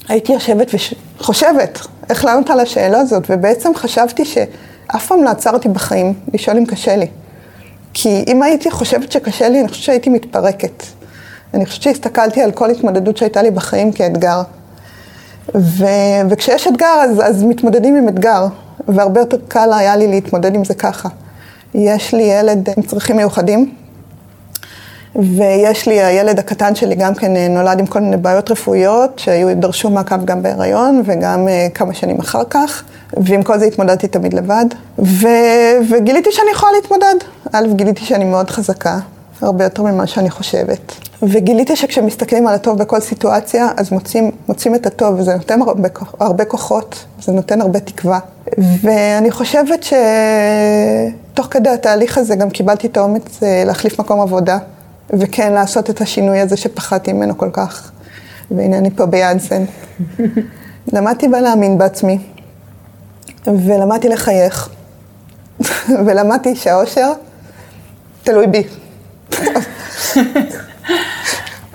הייתי 0.09 0.33
יושבת 0.33 0.71
וחושבת, 1.21 1.81
איך 2.13 2.25
לענות 2.25 2.51
על 2.51 2.61
השאלה 2.61 2.99
הזאת, 2.99 3.23
ובעצם 3.29 3.75
חשבתי 3.75 4.25
שאף 4.25 5.07
פעם 5.07 5.25
לא 5.25 5.31
עצרתי 5.31 5.69
בחיים 5.69 6.15
לשאול 6.35 6.57
אם 6.57 6.67
קשה 6.67 6.97
לי. 6.97 7.07
כי 7.95 8.25
אם 8.27 8.43
הייתי 8.43 8.71
חושבת 8.71 9.13
שקשה 9.13 9.49
לי, 9.49 9.61
אני 9.61 9.69
חושבת 9.69 9.85
שהייתי 9.85 10.11
מתפרקת. 10.11 10.83
אני 11.55 11.67
חושבת 11.67 11.83
שהסתכלתי 11.83 12.43
על 12.43 12.51
כל 12.53 12.71
התמודדות 12.71 13.17
שהייתה 13.17 13.43
לי 13.43 13.51
בחיים 13.51 13.93
כאתגר. 13.93 14.43
ו... 15.55 15.85
וכשיש 16.31 16.67
אתגר, 16.67 17.01
אז, 17.03 17.21
אז 17.25 17.45
מתמודדים 17.45 17.97
עם 17.97 18.09
אתגר, 18.09 18.47
והרבה 18.89 19.21
יותר 19.21 19.37
קל 19.49 19.73
היה 19.73 19.97
לי 19.97 20.09
להתמודד 20.09 20.55
עם 20.55 20.65
זה 20.65 20.75
ככה. 20.75 21.09
יש 21.75 22.15
לי 22.15 22.23
ילד 22.23 22.69
עם 22.77 22.83
צרכים 22.83 23.17
מיוחדים, 23.17 23.75
ויש 25.17 25.89
לי, 25.89 26.03
הילד 26.03 26.39
הקטן 26.39 26.75
שלי 26.75 26.95
גם 26.95 27.15
כן 27.15 27.37
אה, 27.37 27.49
נולד 27.49 27.79
עם 27.79 27.87
כל 27.87 28.01
מיני 28.01 28.17
בעיות 28.17 28.51
רפואיות, 28.51 29.19
שהיו, 29.19 29.57
דרשו 29.57 29.91
מעקב 29.91 30.25
גם 30.25 30.43
בהיריון 30.43 31.03
וגם 31.05 31.47
uh, 31.47 31.75
כמה 31.75 31.95
שנים 31.95 32.21
אחר 32.21 32.45
כך, 32.51 32.83
ועם 33.17 33.43
כל 33.43 33.59
זה 33.59 33.65
התמודדתי 33.65 34.09
תמיד 34.09 34.35
לבד. 34.35 34.65
ו, 34.99 35.27
וגיליתי 35.91 36.31
שאני 36.33 36.51
יכולה 36.53 36.73
להתמודד. 36.73 37.15
א', 37.53 37.67
גיליתי 37.77 38.05
שאני 38.05 38.25
מאוד 38.25 38.51
חזקה, 38.51 38.99
הרבה 39.41 39.65
יותר 39.65 39.83
ממה 39.83 40.07
שאני 40.07 40.31
חושבת. 40.31 40.93
וגיליתי 41.23 41.77
שכשמסתכלים 41.77 42.47
על 42.47 42.55
הטוב 42.55 42.79
בכל 42.79 43.01
סיטואציה, 43.01 43.69
אז 43.77 43.93
מוצאים, 43.93 44.31
מוצאים 44.49 44.75
את 44.75 44.87
הטוב, 44.87 45.19
וזה 45.19 45.35
נותן 45.35 45.63
הרבה, 45.63 45.89
הרבה 46.21 46.45
כוחות, 46.45 47.05
זה 47.23 47.33
נותן 47.33 47.61
הרבה 47.61 47.81
תקווה. 47.81 48.19
ואני 48.59 49.31
חושבת 49.31 49.83
שתוך 49.83 51.47
כדי 51.51 51.71
התהליך 51.71 52.19
הזה 52.19 52.37
גם 52.37 52.51
קיבלתי 52.51 52.87
את 52.87 52.97
האומץ 52.97 53.43
אה, 53.43 53.63
להחליף 53.67 54.01
מקום 54.01 54.21
עבודה. 54.21 54.59
וכן 55.13 55.53
לעשות 55.53 55.91
את 55.91 56.01
השינוי 56.01 56.41
הזה 56.41 56.57
שפחדתי 56.57 57.13
ממנו 57.13 57.39
כל 57.39 57.51
כך. 57.53 57.93
והנה 58.51 58.79
אני 58.79 58.91
פה 58.91 59.07
ביאנסן. 59.07 59.65
למדתי 60.93 61.29
בלהאמין 61.29 61.79
בעצמי, 61.79 62.19
ולמדתי 63.47 64.09
לחייך, 64.09 64.69
ולמדתי 66.07 66.57
שהאושר 66.57 67.13
תלוי 68.23 68.47
בי. 68.47 68.63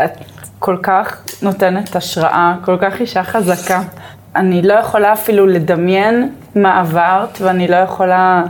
את 0.04 0.12
כל 0.60 0.78
כך 0.84 1.22
נותנת 1.42 1.96
השראה, 1.96 2.56
כל 2.66 2.78
כך 2.82 3.00
אישה 3.00 3.24
חזקה. 3.24 3.82
אני 4.36 4.62
לא 4.62 4.74
יכולה 4.74 5.14
אפילו 5.14 5.48
לדמיין 5.48 6.32
מה 6.56 6.80
עברת, 6.80 7.42
ואני 7.42 7.68
לא 7.68 7.76
יכולה, 7.76 8.44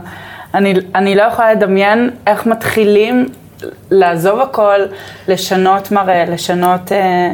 אני, 0.54 0.74
אני 0.94 1.14
לא 1.14 1.22
יכולה 1.22 1.52
לדמיין 1.52 2.10
איך 2.26 2.46
מתחילים 2.46 3.26
לעזוב 3.90 4.40
הכל, 4.40 4.80
לשנות 5.28 5.92
מראה, 5.92 6.24
לשנות 6.24 6.92
אה, 6.92 7.32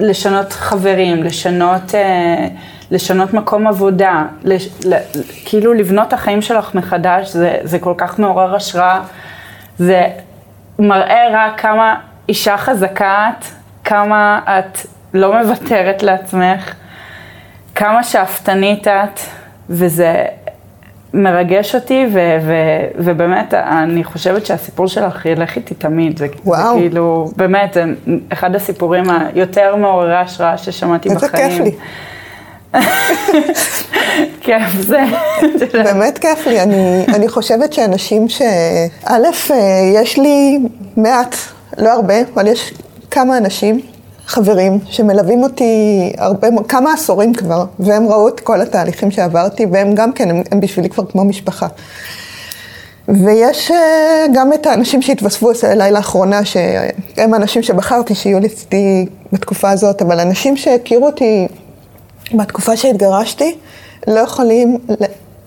לשנות 0.00 0.52
חברים, 0.52 1.22
לשנות, 1.22 1.94
אה, 1.94 2.46
לשנות 2.90 3.34
מקום 3.34 3.66
עבודה, 3.66 4.24
לש, 4.44 4.68
ל, 4.84 4.94
כאילו 5.44 5.74
לבנות 5.74 6.08
את 6.08 6.12
החיים 6.12 6.42
שלך 6.42 6.74
מחדש, 6.74 7.30
זה, 7.30 7.56
זה 7.62 7.78
כל 7.78 7.94
כך 7.98 8.18
מעורר 8.18 8.54
השראה, 8.54 9.00
זה 9.78 10.06
מראה 10.78 11.28
רק 11.32 11.60
כמה 11.60 11.96
אישה 12.28 12.56
חזקה 12.56 13.30
את, 13.30 13.44
כמה 13.84 14.40
את 14.46 14.78
לא 15.14 15.42
מוותרת 15.42 16.02
לעצמך, 16.02 16.74
כמה 17.74 18.04
שאפתנית 18.04 18.88
את, 18.88 19.20
וזה 19.70 20.24
מרגש 21.14 21.74
אותי, 21.74 22.06
ו- 22.12 22.38
ו- 22.42 22.86
ובאמת, 23.04 23.54
אני 23.54 24.04
חושבת 24.04 24.46
שהסיפור 24.46 24.86
שלך 24.86 25.26
ילך 25.26 25.56
איתי 25.56 25.74
תמיד. 25.74 26.18
זה, 26.18 26.26
וואו. 26.44 26.74
זה 26.74 26.80
כאילו, 26.80 27.30
באמת, 27.36 27.74
זה 27.74 27.84
אחד 28.32 28.54
הסיפורים 28.54 29.04
היותר 29.10 29.76
מעוררי 29.76 30.16
השראה 30.16 30.58
ששמעתי 30.58 31.08
איזה 31.08 31.26
בחיים. 31.26 31.50
כיף 31.50 31.60
לי. 31.60 31.72
כיף 34.40 34.80
זה. 34.80 35.02
באמת 35.72 36.18
כיף 36.18 36.46
לי. 36.46 36.62
אני, 36.62 37.06
אני 37.14 37.28
חושבת 37.28 37.72
שאנשים 37.72 38.28
ש... 38.28 38.42
א', 39.04 39.26
אה, 39.50 39.56
יש 39.94 40.18
לי 40.18 40.58
מעט, 40.96 41.36
לא 41.78 41.92
הרבה, 41.92 42.14
אבל 42.34 42.46
יש 42.46 42.74
כמה 43.10 43.38
אנשים, 43.38 43.80
חברים, 44.26 44.78
שמלווים 44.86 45.42
אותי 45.42 46.12
הרבה, 46.18 46.48
כמה 46.68 46.92
עשורים 46.92 47.34
כבר, 47.34 47.64
והם 47.78 48.08
ראו 48.08 48.28
את 48.28 48.40
כל 48.40 48.60
התהליכים 48.60 49.10
שעברתי, 49.10 49.66
והם 49.72 49.94
גם 49.94 50.12
כן, 50.12 50.30
הם, 50.30 50.42
הם 50.50 50.60
בשבילי 50.60 50.88
כבר 50.88 51.04
כמו 51.06 51.24
משפחה. 51.24 51.66
ויש 53.08 53.70
אה, 53.70 54.26
גם 54.34 54.52
את 54.52 54.66
האנשים 54.66 55.02
שהתווספו 55.02 55.50
אליי 55.64 55.92
לאחרונה, 55.92 56.44
שהם 56.44 57.34
האנשים 57.34 57.62
שבחרתי 57.62 58.14
שיהיו 58.14 58.40
לצדי 58.40 59.06
בתקופה 59.32 59.70
הזאת, 59.70 60.02
אבל 60.02 60.20
אנשים 60.20 60.56
שהכירו 60.56 61.06
אותי 61.06 61.48
בתקופה 62.34 62.76
שהתגרשתי, 62.76 63.56
לא 64.06 64.20
יכולים 64.20 64.78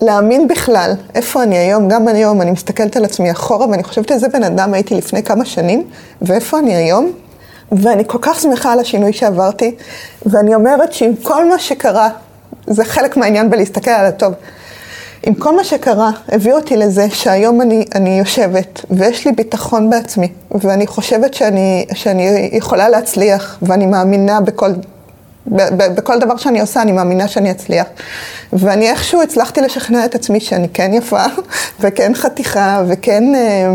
להאמין 0.00 0.48
בכלל 0.48 0.92
איפה 1.14 1.42
אני 1.42 1.58
היום, 1.58 1.88
גם 1.88 2.08
היום, 2.08 2.42
אני 2.42 2.50
מסתכלת 2.50 2.96
על 2.96 3.04
עצמי 3.04 3.30
אחורה 3.30 3.68
ואני 3.68 3.82
חושבת 3.82 4.12
איזה 4.12 4.28
בן 4.28 4.42
אדם 4.42 4.74
הייתי 4.74 4.94
לפני 4.94 5.22
כמה 5.22 5.44
שנים, 5.44 5.84
ואיפה 6.22 6.58
אני 6.58 6.74
היום, 6.74 7.12
ואני 7.72 8.02
כל 8.06 8.18
כך 8.20 8.40
שמחה 8.40 8.72
על 8.72 8.80
השינוי 8.80 9.12
שעברתי, 9.12 9.74
ואני 10.26 10.54
אומרת 10.54 10.92
שעם 10.92 11.16
כל 11.22 11.48
מה 11.48 11.58
שקרה, 11.58 12.08
זה 12.66 12.84
חלק 12.84 13.16
מהעניין 13.16 13.50
בלהסתכל 13.50 13.90
על 13.90 14.06
הטוב. 14.06 14.34
עם 15.22 15.34
כל 15.34 15.56
מה 15.56 15.64
שקרה, 15.64 16.10
הביא 16.28 16.52
אותי 16.52 16.76
לזה 16.76 17.10
שהיום 17.10 17.62
אני, 17.62 17.84
אני 17.94 18.18
יושבת 18.18 18.84
ויש 18.90 19.26
לי 19.26 19.32
ביטחון 19.32 19.90
בעצמי, 19.90 20.28
ואני 20.50 20.86
חושבת 20.86 21.34
שאני, 21.34 21.86
שאני 21.94 22.50
יכולה 22.52 22.88
להצליח, 22.88 23.58
ואני 23.62 23.86
מאמינה 23.86 24.40
בכל, 24.40 24.70
בכל 25.46 26.18
דבר 26.18 26.36
שאני 26.36 26.60
עושה, 26.60 26.82
אני 26.82 26.92
מאמינה 26.92 27.28
שאני 27.28 27.50
אצליח. 27.50 27.86
ואני 28.52 28.90
איכשהו 28.90 29.22
הצלחתי 29.22 29.60
לשכנע 29.60 30.04
את 30.04 30.14
עצמי 30.14 30.40
שאני 30.40 30.68
כן 30.68 30.90
יפה, 30.94 31.24
וכן 31.80 32.12
חתיכה, 32.14 32.82
וכן... 32.88 33.34
אה, 33.34 33.68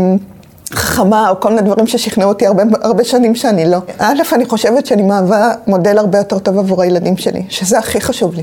חכמה, 0.74 1.30
או 1.30 1.40
כל 1.40 1.48
מיני 1.48 1.62
דברים 1.62 1.86
ששכנעו 1.86 2.28
אותי 2.28 2.46
הרבה, 2.46 2.62
הרבה 2.82 3.04
שנים 3.04 3.34
שאני 3.34 3.70
לא. 3.70 3.78
א', 3.98 4.22
אני 4.32 4.44
חושבת 4.44 4.86
שאני 4.86 5.02
מהווה 5.02 5.54
מודל 5.66 5.98
הרבה 5.98 6.18
יותר 6.18 6.38
טוב 6.38 6.58
עבור 6.58 6.82
הילדים 6.82 7.16
שלי, 7.16 7.42
שזה 7.48 7.78
הכי 7.78 8.00
חשוב 8.00 8.34
לי. 8.34 8.42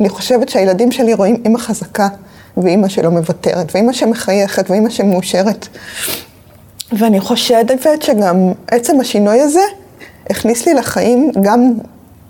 אני 0.00 0.08
חושבת 0.08 0.48
שהילדים 0.48 0.92
שלי 0.92 1.14
רואים 1.14 1.42
אימא 1.44 1.58
חזקה, 1.58 2.08
ואימא 2.56 2.88
שלא 2.88 3.10
מוותרת, 3.10 3.74
ואימא 3.74 3.92
שמחייכת, 3.92 4.70
ואימא 4.70 4.90
שמאושרת. 4.90 5.68
ואני 6.92 7.20
חושבת 7.20 8.02
שגם 8.02 8.52
עצם 8.66 9.00
השינוי 9.00 9.40
הזה 9.40 9.60
הכניס 10.30 10.66
לי 10.66 10.74
לחיים 10.74 11.32
גם, 11.40 11.72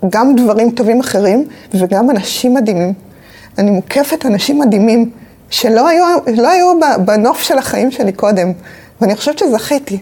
גם 0.09 0.35
דברים 0.35 0.71
טובים 0.71 0.99
אחרים, 0.99 1.47
וגם 1.73 2.09
אנשים 2.09 2.53
מדהימים. 2.53 2.93
אני 3.57 3.71
מוקפת 3.71 4.25
אנשים 4.25 4.59
מדהימים, 4.59 5.09
שלא 5.49 5.87
היו, 5.87 6.05
לא 6.37 6.49
היו 6.49 6.73
בנוף 7.05 7.41
של 7.41 7.57
החיים 7.57 7.91
שלי 7.91 8.11
קודם. 8.11 8.51
ואני 9.01 9.15
חושבת 9.15 9.37
שזכיתי. 9.37 9.97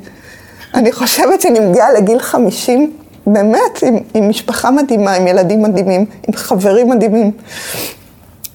אני 0.74 0.92
חושבת 0.92 1.42
שאני 1.42 1.60
מגיעה 1.60 1.94
לגיל 1.94 2.20
50, 2.20 2.94
באמת, 3.28 3.84
עם, 3.88 3.98
עם 4.14 4.30
משפחה 4.30 4.72
מדהימה, 4.72 5.14
עם 5.14 5.28
ילדים 5.28 5.64
מדהימים, 5.64 6.06
עם 6.28 6.34
חברים 6.34 6.90
מדהימים. 6.90 7.32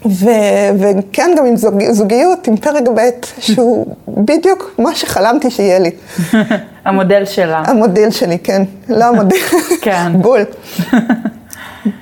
ו, 0.07 0.31
וכן, 0.79 1.31
גם 1.39 1.47
עם 1.47 1.57
זוג, 1.57 1.91
זוגיות, 1.91 2.47
עם 2.47 2.57
פרק 2.57 2.89
ב', 2.95 3.01
שהוא 3.39 3.87
בדיוק 4.27 4.75
מה 4.79 4.95
שחלמתי 4.95 5.51
שיהיה 5.51 5.79
לי. 5.79 5.91
המודל 6.87 7.25
שלה. 7.25 7.63
המודל 7.67 8.11
שלי, 8.11 8.39
כן. 8.39 8.63
לא 8.89 9.05
המודל, 9.05 9.37
כן. 9.83 10.13
בול. 10.15 10.45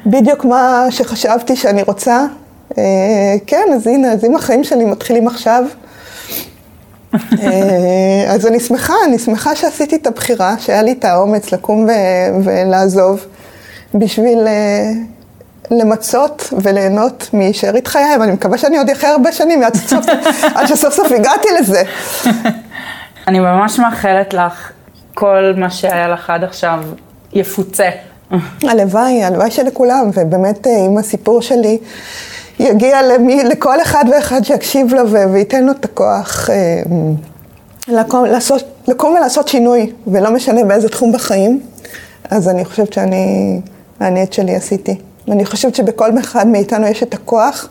בדיוק 0.06 0.44
מה 0.44 0.86
שחשבתי 0.90 1.56
שאני 1.56 1.82
רוצה. 1.82 2.26
אה, 2.78 2.84
כן, 3.46 3.66
אז 3.74 3.86
הנה, 3.86 4.12
אז 4.12 4.24
אם 4.24 4.36
החיים 4.36 4.64
שלי 4.64 4.84
מתחילים 4.84 5.26
עכשיו, 5.26 5.64
אז 8.28 8.46
אני 8.46 8.60
שמחה, 8.60 8.94
אני 9.08 9.18
שמחה 9.18 9.56
שעשיתי 9.56 9.96
את 9.96 10.06
הבחירה, 10.06 10.54
שהיה 10.58 10.82
לי 10.82 10.92
את 10.92 11.04
האומץ 11.04 11.52
לקום 11.52 11.84
ו- 11.88 12.44
ולעזוב, 12.44 13.26
בשביל 13.94 14.38
אה, 14.46 14.90
למצות 15.70 16.52
וליהנות 16.62 17.30
משארית 17.32 17.86
חיי, 17.86 18.16
ואני 18.20 18.32
מקווה 18.32 18.58
שאני 18.58 18.78
עוד 18.78 18.90
אחיה 18.90 19.10
הרבה 19.10 19.32
שנים 19.32 19.62
עד, 19.62 19.74
שסוף, 19.74 20.06
עד 20.56 20.66
שסוף 20.66 20.94
סוף 20.94 21.12
הגעתי 21.12 21.48
לזה. 21.60 21.82
אני 23.28 23.40
ממש 23.40 23.78
מאחלת 23.78 24.34
לך 24.34 24.70
כל 25.14 25.52
מה 25.56 25.70
שהיה 25.70 26.08
לך 26.08 26.30
עד 26.30 26.44
עכשיו 26.44 26.82
יפוצה. 27.32 27.88
הלוואי, 28.62 29.24
הלוואי 29.24 29.50
שלכולם, 29.50 30.10
ובאמת 30.14 30.66
אה, 30.66 30.86
אם 30.86 30.98
הסיפור 30.98 31.42
שלי 31.42 31.78
יגיע 32.60 33.02
למי, 33.02 33.44
לכל 33.44 33.82
אחד 33.82 34.04
ואחד 34.12 34.44
שיקשיב 34.44 34.94
לו 34.94 35.10
וייתן 35.10 35.64
לו 35.64 35.72
את 35.72 35.84
הכוח 35.84 36.50
אה, 36.50 36.82
לקום, 37.88 38.24
לעשות, 38.24 38.62
לקום 38.88 39.14
ולעשות 39.14 39.48
שינוי, 39.48 39.92
ולא 40.06 40.30
משנה 40.30 40.64
באיזה 40.64 40.88
תחום 40.88 41.12
בחיים, 41.12 41.60
אז 42.30 42.48
אני 42.48 42.64
חושבת 42.64 42.92
שאני, 42.92 43.60
אני 44.00 44.22
את 44.22 44.32
שלי 44.32 44.56
עשיתי. 44.56 44.96
ואני 45.28 45.44
חושבת 45.44 45.74
שבכל 45.74 46.18
אחד 46.18 46.46
מאיתנו 46.46 46.86
יש 46.86 47.02
את 47.02 47.14
הכוח. 47.14 47.68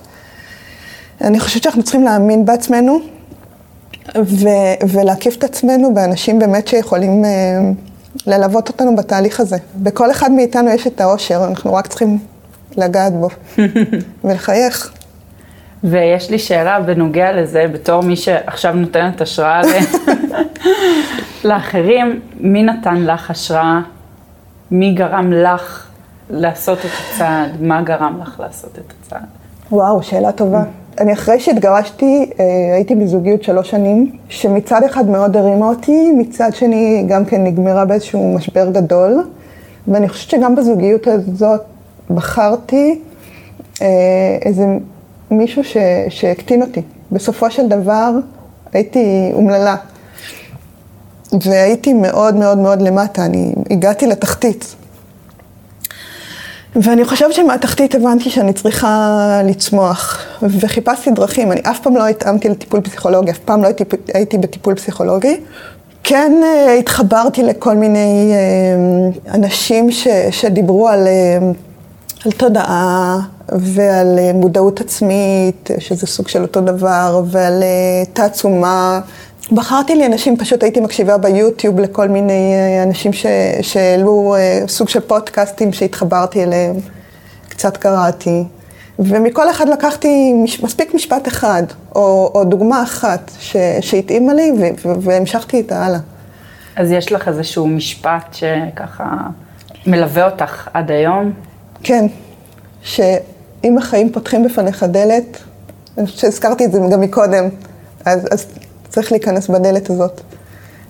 אני 1.21 1.39
חושבת 1.39 1.63
שאנחנו 1.63 1.83
צריכים 1.83 2.03
להאמין 2.03 2.45
בעצמנו, 2.45 2.99
ו- 4.15 4.87
ולהקיף 4.89 5.37
את 5.37 5.43
עצמנו 5.43 5.93
באנשים 5.93 6.39
באמת 6.39 6.67
שיכולים 6.67 7.25
אה, 7.25 7.29
ללוות 8.27 8.67
אותנו 8.67 8.95
בתהליך 8.95 9.39
הזה. 9.39 9.57
בכל 9.75 10.11
אחד 10.11 10.31
מאיתנו 10.31 10.69
יש 10.69 10.87
את 10.87 11.01
האושר, 11.01 11.45
אנחנו 11.47 11.73
רק 11.73 11.87
צריכים 11.87 12.17
לגעת 12.77 13.13
בו 13.13 13.29
ולחייך. 14.23 14.93
ויש 15.83 16.29
לי 16.29 16.39
שאלה 16.39 16.79
בנוגע 16.79 17.31
לזה, 17.31 17.65
בתור 17.73 18.03
מי 18.03 18.15
שעכשיו 18.15 18.73
נותנת 18.73 19.21
השראה 19.21 19.61
ל... 19.61 19.65
לאחרים, 21.47 22.19
מי 22.39 22.63
נתן 22.63 23.05
לך 23.05 23.31
השראה? 23.31 23.79
מי 24.71 24.93
גרם 24.93 25.33
לך 25.33 25.87
לעשות 26.29 26.79
את 26.79 26.85
הצעד? 26.85 27.61
מה 27.61 27.81
גרם 27.81 28.19
לך 28.21 28.39
לעשות 28.39 28.71
את 28.71 28.93
הצעד? 29.01 29.25
וואו, 29.71 30.03
שאלה 30.03 30.31
טובה. 30.31 30.63
אני 30.99 31.13
אחרי 31.13 31.39
שהתגרשתי, 31.39 32.29
אה, 32.39 32.45
הייתי 32.75 32.95
בזוגיות 32.95 33.43
שלוש 33.43 33.69
שנים, 33.69 34.11
שמצד 34.29 34.83
אחד 34.85 35.07
מאוד 35.07 35.37
הרימה 35.37 35.65
אותי, 35.65 36.11
מצד 36.17 36.49
שני 36.53 37.05
גם 37.09 37.25
כן 37.25 37.43
נגמרה 37.43 37.85
באיזשהו 37.85 38.33
משבר 38.35 38.69
גדול, 38.71 39.23
ואני 39.87 40.09
חושבת 40.09 40.29
שגם 40.29 40.55
בזוגיות 40.55 41.07
הזאת 41.07 41.61
בחרתי 42.09 42.99
אה, 43.81 43.87
איזה 44.41 44.65
מישהו 45.31 45.61
שהקטין 46.09 46.61
אותי. 46.61 46.81
בסופו 47.11 47.51
של 47.51 47.67
דבר 47.67 48.11
הייתי 48.73 49.31
אומללה, 49.33 49.75
והייתי 51.41 51.93
מאוד 51.93 52.35
מאוד 52.35 52.57
מאוד 52.57 52.81
למטה, 52.81 53.25
אני 53.25 53.53
הגעתי 53.71 54.07
לתחתית. 54.07 54.75
ואני 56.75 57.05
חושבת 57.05 57.33
שמהתחתית 57.33 57.95
הבנתי 57.95 58.29
שאני 58.29 58.53
צריכה 58.53 59.41
לצמוח, 59.45 60.25
וחיפשתי 60.41 61.11
דרכים, 61.11 61.51
אני 61.51 61.61
אף 61.61 61.79
פעם 61.79 61.95
לא 61.95 62.07
התאמתי 62.07 62.49
לטיפול 62.49 62.81
פסיכולוגי, 62.81 63.31
אף 63.31 63.39
פעם 63.39 63.61
לא 63.61 63.67
הייתי, 63.67 63.83
הייתי 64.13 64.37
בטיפול 64.37 64.75
פסיכולוגי. 64.75 65.39
כן 66.03 66.31
אה, 66.43 66.73
התחברתי 66.73 67.43
לכל 67.43 67.75
מיני 67.75 68.31
אה, 68.31 69.35
אנשים 69.35 69.91
ש, 69.91 70.07
שדיברו 70.31 70.87
על, 70.87 71.07
על 72.25 72.31
תודעה 72.31 73.19
ועל 73.49 74.19
מודעות 74.33 74.81
עצמית, 74.81 75.69
שזה 75.79 76.07
סוג 76.07 76.27
של 76.27 76.41
אותו 76.41 76.61
דבר, 76.61 77.21
ועל 77.25 77.63
תעצומה. 78.13 79.01
בחרתי 79.51 79.95
לי 79.95 80.05
אנשים, 80.05 80.37
פשוט 80.37 80.63
הייתי 80.63 80.79
מקשיבה 80.79 81.17
ביוטיוב 81.17 81.79
לכל 81.79 82.07
מיני 82.07 82.53
אנשים 82.83 83.11
שהעלו 83.61 84.35
סוג 84.67 84.89
של 84.89 84.99
פודקאסטים 84.99 85.73
שהתחברתי 85.73 86.43
אליהם, 86.43 86.75
קצת 87.49 87.77
קראתי, 87.77 88.43
ומכל 88.99 89.49
אחד 89.49 89.69
לקחתי 89.69 90.33
מש, 90.33 90.63
מספיק 90.63 90.93
משפט 90.93 91.27
אחד, 91.27 91.63
או, 91.95 92.31
או 92.35 92.43
דוגמה 92.43 92.83
אחת 92.83 93.31
שהתאימה 93.81 94.33
לי, 94.33 94.51
ו, 94.59 94.91
והמשכתי 95.01 95.57
איתה 95.57 95.85
הלאה. 95.85 95.99
אז 96.75 96.91
יש 96.91 97.11
לך 97.11 97.27
איזשהו 97.27 97.67
משפט 97.67 98.33
שככה 98.33 99.05
מלווה 99.87 100.25
אותך 100.25 100.67
עד 100.73 100.91
היום? 100.91 101.33
כן, 101.83 102.05
שאם 102.81 103.77
החיים 103.77 104.11
פותחים 104.11 104.43
בפניך 104.43 104.83
דלת, 104.83 105.37
אני 105.97 106.05
חושבת 106.05 106.19
שהזכרתי 106.19 106.65
את 106.65 106.71
זה 106.71 106.79
גם 106.91 107.01
מקודם, 107.01 107.49
אז, 108.05 108.27
אז 108.31 108.47
צריך 108.89 109.11
להיכנס 109.11 109.47
בדלת 109.47 109.89
הזאת. 109.89 110.21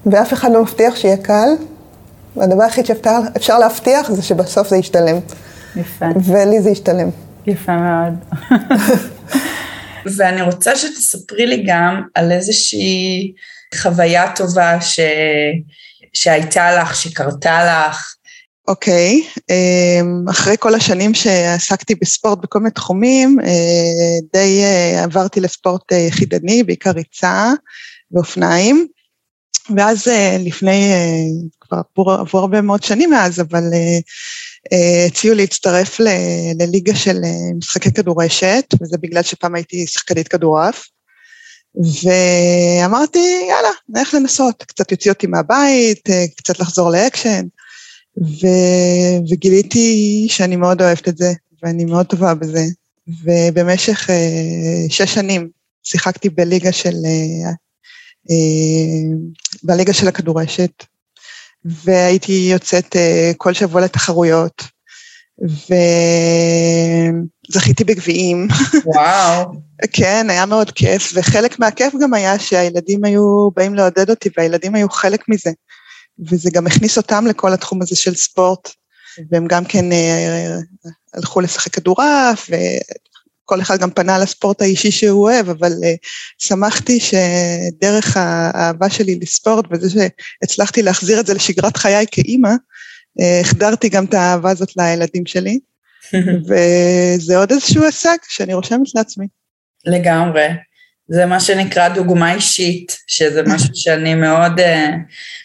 ואף 0.05 0.33
אחד 0.33 0.51
לא 0.51 0.61
מבטיח 0.61 0.95
שיהיה 0.95 1.17
קל, 1.17 1.49
והדבר 2.35 2.63
היחיד 2.63 2.85
שאפשר 2.85 3.59
להבטיח 3.59 4.11
זה 4.11 4.21
שבסוף 4.21 4.67
זה 4.67 4.77
ישתלם. 4.77 5.19
יפה. 5.75 6.05
ולי 6.25 6.61
זה 6.61 6.69
ישתלם. 6.69 7.09
יפה 7.47 7.71
מאוד. 7.77 8.13
ואני 10.17 10.41
רוצה 10.41 10.75
שתספרי 10.75 11.47
לי 11.47 11.63
גם 11.67 12.01
על 12.15 12.31
איזושהי 12.31 13.33
חוויה 13.75 14.35
טובה 14.35 14.81
ש... 14.81 14.99
שהייתה 16.13 16.71
לך, 16.71 16.95
שקרתה 16.95 17.87
לך. 17.87 18.15
אוקיי. 18.69 19.23
אמ, 19.49 20.29
אחרי 20.29 20.55
כל 20.59 20.75
השנים 20.75 21.13
שעסקתי 21.13 21.95
בספורט 21.95 22.39
בכל 22.41 22.59
מיני 22.59 22.71
תחומים, 22.71 23.39
אה, 23.39 24.17
די 24.33 24.61
אה, 24.63 25.03
עברתי 25.03 25.39
לספורט 25.39 25.93
אה, 25.93 25.97
יחידני, 25.97 26.63
בעיקר 26.63 26.91
ריצה 26.91 27.53
ואופניים. 28.11 28.87
ואז 29.77 30.07
לפני, 30.39 30.91
כבר 31.61 32.11
עברו 32.19 32.39
הרבה 32.39 32.61
מאוד 32.61 32.83
שנים 32.83 33.09
מאז, 33.09 33.39
אבל 33.39 33.63
הציעו 35.07 35.35
להצטרף 35.35 35.99
לליגה 36.59 36.95
של 36.95 37.17
משחקי 37.57 37.91
כדורשת, 37.91 38.65
וזה 38.81 38.97
בגלל 38.97 39.23
שפעם 39.23 39.55
הייתי 39.55 39.87
שחקנית 39.87 40.27
כדורעף. 40.27 40.87
ואמרתי, 42.03 43.45
יאללה, 43.49 43.69
נלך 43.89 44.13
לנסות, 44.13 44.63
קצת 44.63 44.91
יוציא 44.91 45.11
אותי 45.11 45.27
מהבית, 45.27 46.09
קצת 46.37 46.59
לחזור 46.59 46.91
לאקשן. 46.91 47.41
ו... 48.17 48.47
וגיליתי 49.29 50.27
שאני 50.29 50.55
מאוד 50.55 50.81
אוהבת 50.81 51.07
את 51.07 51.17
זה, 51.17 51.33
ואני 51.63 51.85
מאוד 51.85 52.05
טובה 52.05 52.33
בזה. 52.35 52.63
ובמשך 53.23 54.09
uh, 54.09 54.13
שש 54.89 55.13
שנים 55.13 55.49
שיחקתי 55.83 56.29
בליגה 56.29 56.71
של, 56.71 56.93
uh, 56.93 57.49
uh, 58.29 58.33
בליגה 59.63 59.93
של 59.93 60.07
הכדורשת, 60.07 60.83
והייתי 61.65 62.49
יוצאת 62.51 62.95
uh, 62.95 62.97
כל 63.37 63.53
שבוע 63.53 63.81
לתחרויות, 63.81 64.63
וזכיתי 67.49 67.83
בגביעים. 67.83 68.47
וואו. 68.85 69.51
כן, 69.93 70.27
היה 70.29 70.45
מאוד 70.45 70.71
כיף, 70.71 71.11
וחלק 71.15 71.59
מהכיף 71.59 71.93
גם 72.01 72.13
היה 72.13 72.39
שהילדים 72.39 73.03
היו 73.03 73.49
באים 73.55 73.75
לעודד 73.75 74.09
אותי, 74.09 74.29
והילדים 74.37 74.75
היו 74.75 74.89
חלק 74.89 75.29
מזה. 75.29 75.51
וזה 76.27 76.49
גם 76.53 76.67
הכניס 76.67 76.97
אותם 76.97 77.27
לכל 77.27 77.53
התחום 77.53 77.81
הזה 77.81 77.95
של 77.95 78.15
ספורט, 78.15 78.69
והם 79.31 79.47
גם 79.47 79.65
כן 79.65 79.91
אה, 79.91 80.57
הלכו 81.13 81.41
לשחק 81.41 81.73
כדורעף, 81.73 82.49
וכל 82.49 83.61
אחד 83.61 83.79
גם 83.79 83.91
פנה 83.91 84.19
לספורט 84.19 84.61
האישי 84.61 84.91
שהוא 84.91 85.23
אוהב, 85.23 85.49
אבל 85.49 85.71
אה, 85.83 85.93
שמחתי 86.37 86.99
שדרך 86.99 88.17
האהבה 88.17 88.89
שלי 88.89 89.19
לספורט, 89.21 89.65
וזה 89.71 89.89
שהצלחתי 90.43 90.81
להחזיר 90.81 91.19
את 91.19 91.25
זה 91.25 91.33
לשגרת 91.33 91.77
חיי 91.77 92.05
כאימא, 92.11 92.51
אה, 93.21 93.39
החדרתי 93.39 93.89
גם 93.89 94.05
את 94.05 94.13
האהבה 94.13 94.49
הזאת 94.51 94.77
לילדים 94.77 95.25
שלי, 95.25 95.59
וזה 96.47 97.37
עוד 97.37 97.51
איזשהו 97.51 97.83
הישג 97.83 98.17
שאני 98.27 98.53
רושמת 98.53 98.95
לעצמי. 98.95 99.27
לגמרי. 99.85 100.47
זה 101.09 101.25
מה 101.25 101.39
שנקרא 101.39 101.89
דוגמה 101.89 102.33
אישית, 102.33 102.97
שזה 103.07 103.41
משהו 103.47 103.75
שאני 103.81 104.15
מאוד, 104.15 104.59
אה, 104.59 104.89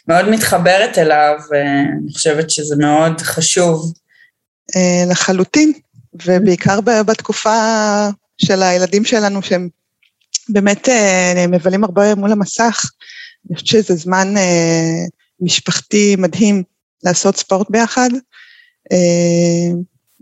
מאוד 0.08 0.28
מתחברת 0.28 0.98
אליו, 0.98 1.34
ואני 1.50 2.12
חושבת 2.12 2.50
שזה 2.50 2.76
מאוד 2.76 3.20
חשוב. 3.20 3.92
אה, 4.76 5.04
לחלוטין, 5.10 5.72
ובעיקר 6.26 6.80
בתקופה 6.80 7.58
של 8.38 8.62
הילדים 8.62 9.04
שלנו, 9.04 9.42
שהם 9.42 9.68
באמת 10.48 10.88
אה, 10.88 11.46
מבלים 11.48 11.84
הרבה 11.84 12.14
מול 12.14 12.32
המסך. 12.32 12.84
אני 13.50 13.56
חושבת 13.56 13.68
שזה 13.68 13.94
זמן 13.94 14.34
משפחתי 15.40 16.16
מדהים 16.18 16.62
לעשות 17.02 17.36
ספורט 17.36 17.70
ביחד. 17.70 18.10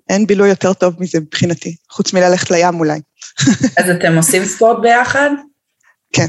אין 0.08 0.26
בילוי 0.26 0.48
יותר 0.48 0.72
טוב 0.72 0.94
מזה 0.98 1.20
מבחינתי, 1.20 1.76
חוץ 1.90 2.12
מללכת 2.12 2.50
לים 2.50 2.78
אולי. 2.80 3.00
אז 3.78 3.90
אתם 3.90 4.16
עושים 4.16 4.44
ספורט 4.44 4.76
ביחד? 4.82 5.30
כן. 6.12 6.26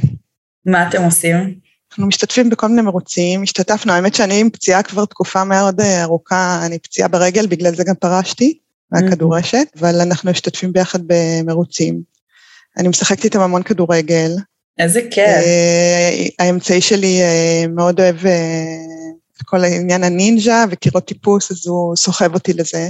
מה 0.65 0.89
אתם 0.89 1.03
עושים? 1.03 1.63
אנחנו 1.91 2.07
משתתפים 2.07 2.49
בכל 2.49 2.67
מיני 2.67 2.81
מרוצים, 2.81 3.43
השתתפנו, 3.43 3.93
האמת 3.93 4.15
שאני 4.15 4.39
עם 4.39 4.49
פציעה 4.49 4.83
כבר 4.83 5.05
תקופה 5.05 5.43
מאוד 5.43 5.81
אה, 5.81 6.03
ארוכה, 6.03 6.59
אני 6.65 6.79
פציעה 6.79 7.07
ברגל, 7.07 7.47
בגלל 7.47 7.75
זה 7.75 7.83
גם 7.83 7.95
פרשתי 7.95 8.57
מהכדורשת, 8.91 9.67
אבל 9.79 10.01
אנחנו 10.01 10.31
משתתפים 10.31 10.73
ביחד 10.73 10.99
במרוצים. 11.07 12.01
אני 12.77 12.87
משחקת 12.87 13.23
איתם 13.23 13.39
המון 13.39 13.63
כדורגל. 13.63 14.31
איזה 14.79 15.01
כיף. 15.11 15.27
אה, 15.27 16.25
האמצעי 16.39 16.81
שלי 16.81 17.21
אה, 17.21 17.65
מאוד 17.67 17.99
אוהב 17.99 18.17
את 19.37 19.41
כל 19.45 19.63
העניין 19.63 20.03
הנינג'ה 20.03 20.65
וקירות 20.69 21.05
טיפוס, 21.05 21.51
אז 21.51 21.67
הוא 21.67 21.95
סוחב 21.95 22.33
אותי 22.33 22.53
לזה. 22.53 22.89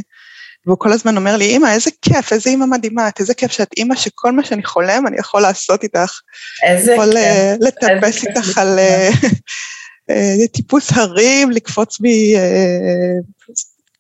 והוא 0.65 0.78
כל 0.80 0.91
הזמן 0.91 1.17
אומר 1.17 1.38
לי, 1.38 1.45
אמא, 1.45 1.67
איזה 1.67 1.89
כיף, 2.02 2.34
איזה 2.34 2.49
אמא 2.49 2.65
מדהימה, 2.65 3.08
את 3.08 3.19
איזה 3.19 3.34
כיף 3.34 3.52
שאת 3.52 3.69
אמא 3.78 3.95
שכל 3.95 4.32
מה 4.32 4.43
שאני 4.43 4.63
חולם, 4.63 5.08
אני 5.08 5.17
יכול 5.19 5.41
לעשות 5.41 5.84
איתך. 5.84 6.19
איזה 6.63 6.93
יכול 6.93 7.13
כיף. 7.13 7.21
יכול 7.21 7.88
uh, 7.88 7.97
לטפס 7.97 8.28
איתך 8.28 8.58
על 8.58 8.80
uh, 8.80 10.47
טיפוס 10.56 10.91
הרים, 10.91 11.52
לקפוץ 11.52 11.97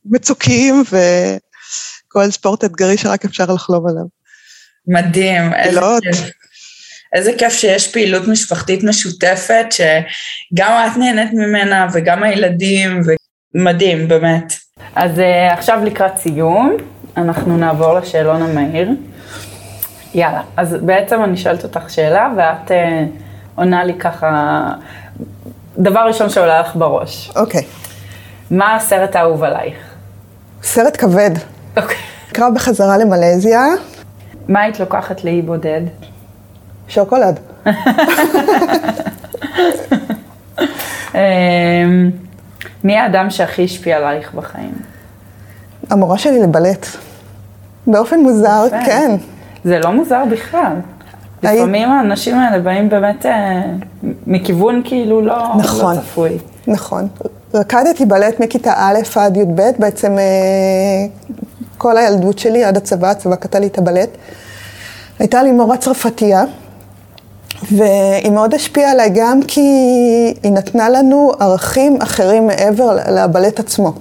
מצוקים, 0.05 0.83
וכל 0.87 2.31
ספורט 2.31 2.63
אתגרי 2.63 2.97
שרק 2.97 3.25
אפשר 3.25 3.45
לחלום 3.53 3.87
עליו. 3.87 4.03
מדהים, 4.87 5.53
איזה 5.53 5.81
כיף. 6.01 6.31
איזה 7.13 7.31
כיף 7.37 7.53
שיש 7.53 7.87
פעילות 7.87 8.27
משפחתית 8.27 8.83
משותפת, 8.83 9.65
שגם 9.71 10.87
את 10.87 10.97
נהנית 10.97 11.33
ממנה 11.33 11.87
וגם 11.93 12.23
הילדים, 12.23 13.01
ומדהים, 13.55 14.07
באמת. 14.07 14.53
אז 14.95 15.19
uh, 15.19 15.53
עכשיו 15.53 15.79
לקראת 15.83 16.17
סיום, 16.17 16.71
אנחנו 17.17 17.57
נעבור 17.57 17.93
לשאלון 17.93 18.41
המהיר. 18.41 18.89
יאללה, 20.13 20.41
אז 20.57 20.77
בעצם 20.81 21.23
אני 21.23 21.37
שואלת 21.37 21.63
אותך 21.63 21.89
שאלה, 21.89 22.29
ואת 22.37 22.71
uh, 22.71 22.73
עונה 23.55 23.83
לי 23.83 23.93
ככה, 23.93 24.61
דבר 25.77 25.99
ראשון 25.99 26.29
שעולה 26.29 26.59
לך 26.59 26.75
בראש. 26.75 27.31
אוקיי. 27.35 27.61
Okay. 27.61 27.63
מה 28.51 28.75
הסרט 28.75 29.15
האהוב 29.15 29.43
עלייך? 29.43 29.75
סרט 30.63 30.97
כבד. 30.97 31.31
אוקיי. 31.77 31.95
Okay. 31.95 32.33
קרב 32.33 32.53
בחזרה 32.55 32.97
למלזיה. 32.97 33.61
מה 34.47 34.61
היית 34.61 34.79
לוקחת 34.79 35.23
לאי 35.23 35.41
בודד? 35.41 35.81
שוקולד. 36.87 37.39
מי 42.83 42.97
האדם 42.97 43.29
שהכי 43.29 43.63
השפיע 43.63 43.97
עלייך 43.97 44.33
בחיים? 44.33 44.73
המורה 45.89 46.17
שלי 46.17 46.39
לבלט. 46.39 46.87
באופן 47.87 48.19
מוזר, 48.19 48.63
יפה. 48.67 48.85
כן. 48.85 49.15
זה 49.63 49.79
לא 49.79 49.91
מוזר 49.91 50.23
בכלל. 50.31 50.73
לפעמים 51.43 51.89
האנשים 51.89 52.35
האלה 52.37 52.59
באים 52.59 52.89
באמת 52.89 53.25
אה, 53.25 53.61
מכיוון 54.27 54.81
כאילו 54.85 55.21
לא, 55.21 55.37
לא 55.37 55.55
נכון, 55.57 55.95
לא 55.95 56.01
צפוי. 56.01 56.37
נכון. 56.67 57.07
רקדתי 57.53 58.05
בלט 58.05 58.39
מכיתה 58.39 58.73
א' 58.77 58.99
עד 59.15 59.37
י"ב, 59.37 59.61
בעצם 59.79 60.17
אה, 60.17 60.23
כל 61.77 61.97
הילדות 61.97 62.39
שלי 62.39 62.63
עד 62.63 62.77
הצבא, 62.77 63.09
הצבא 63.11 63.35
קטע 63.35 63.59
לי 63.59 63.67
את 63.67 63.77
הבלט. 63.77 64.09
הייתה 65.19 65.43
לי 65.43 65.51
מורה 65.51 65.77
צרפתייה, 65.77 66.43
והיא 67.71 68.31
מאוד 68.31 68.53
השפיעה 68.53 68.91
עליי 68.91 69.09
גם 69.15 69.39
כי 69.47 69.61
היא 70.43 70.51
נתנה 70.51 70.89
לנו 70.89 71.31
ערכים 71.39 72.01
אחרים 72.01 72.47
מעבר 72.47 72.97
לבלט 73.11 73.59
עצמו. 73.59 73.93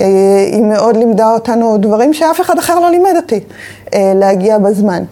אה, 0.00 0.06
היא 0.52 0.62
מאוד 0.62 0.96
לימדה 0.96 1.32
אותנו 1.32 1.78
דברים 1.78 2.14
שאף 2.14 2.40
אחד 2.40 2.58
אחר 2.58 2.80
לא 2.80 2.90
לימד 2.90 3.12
אותי. 3.16 3.40
אה, 3.94 4.12
להגיע 4.14 4.58
בזמן, 4.58 5.04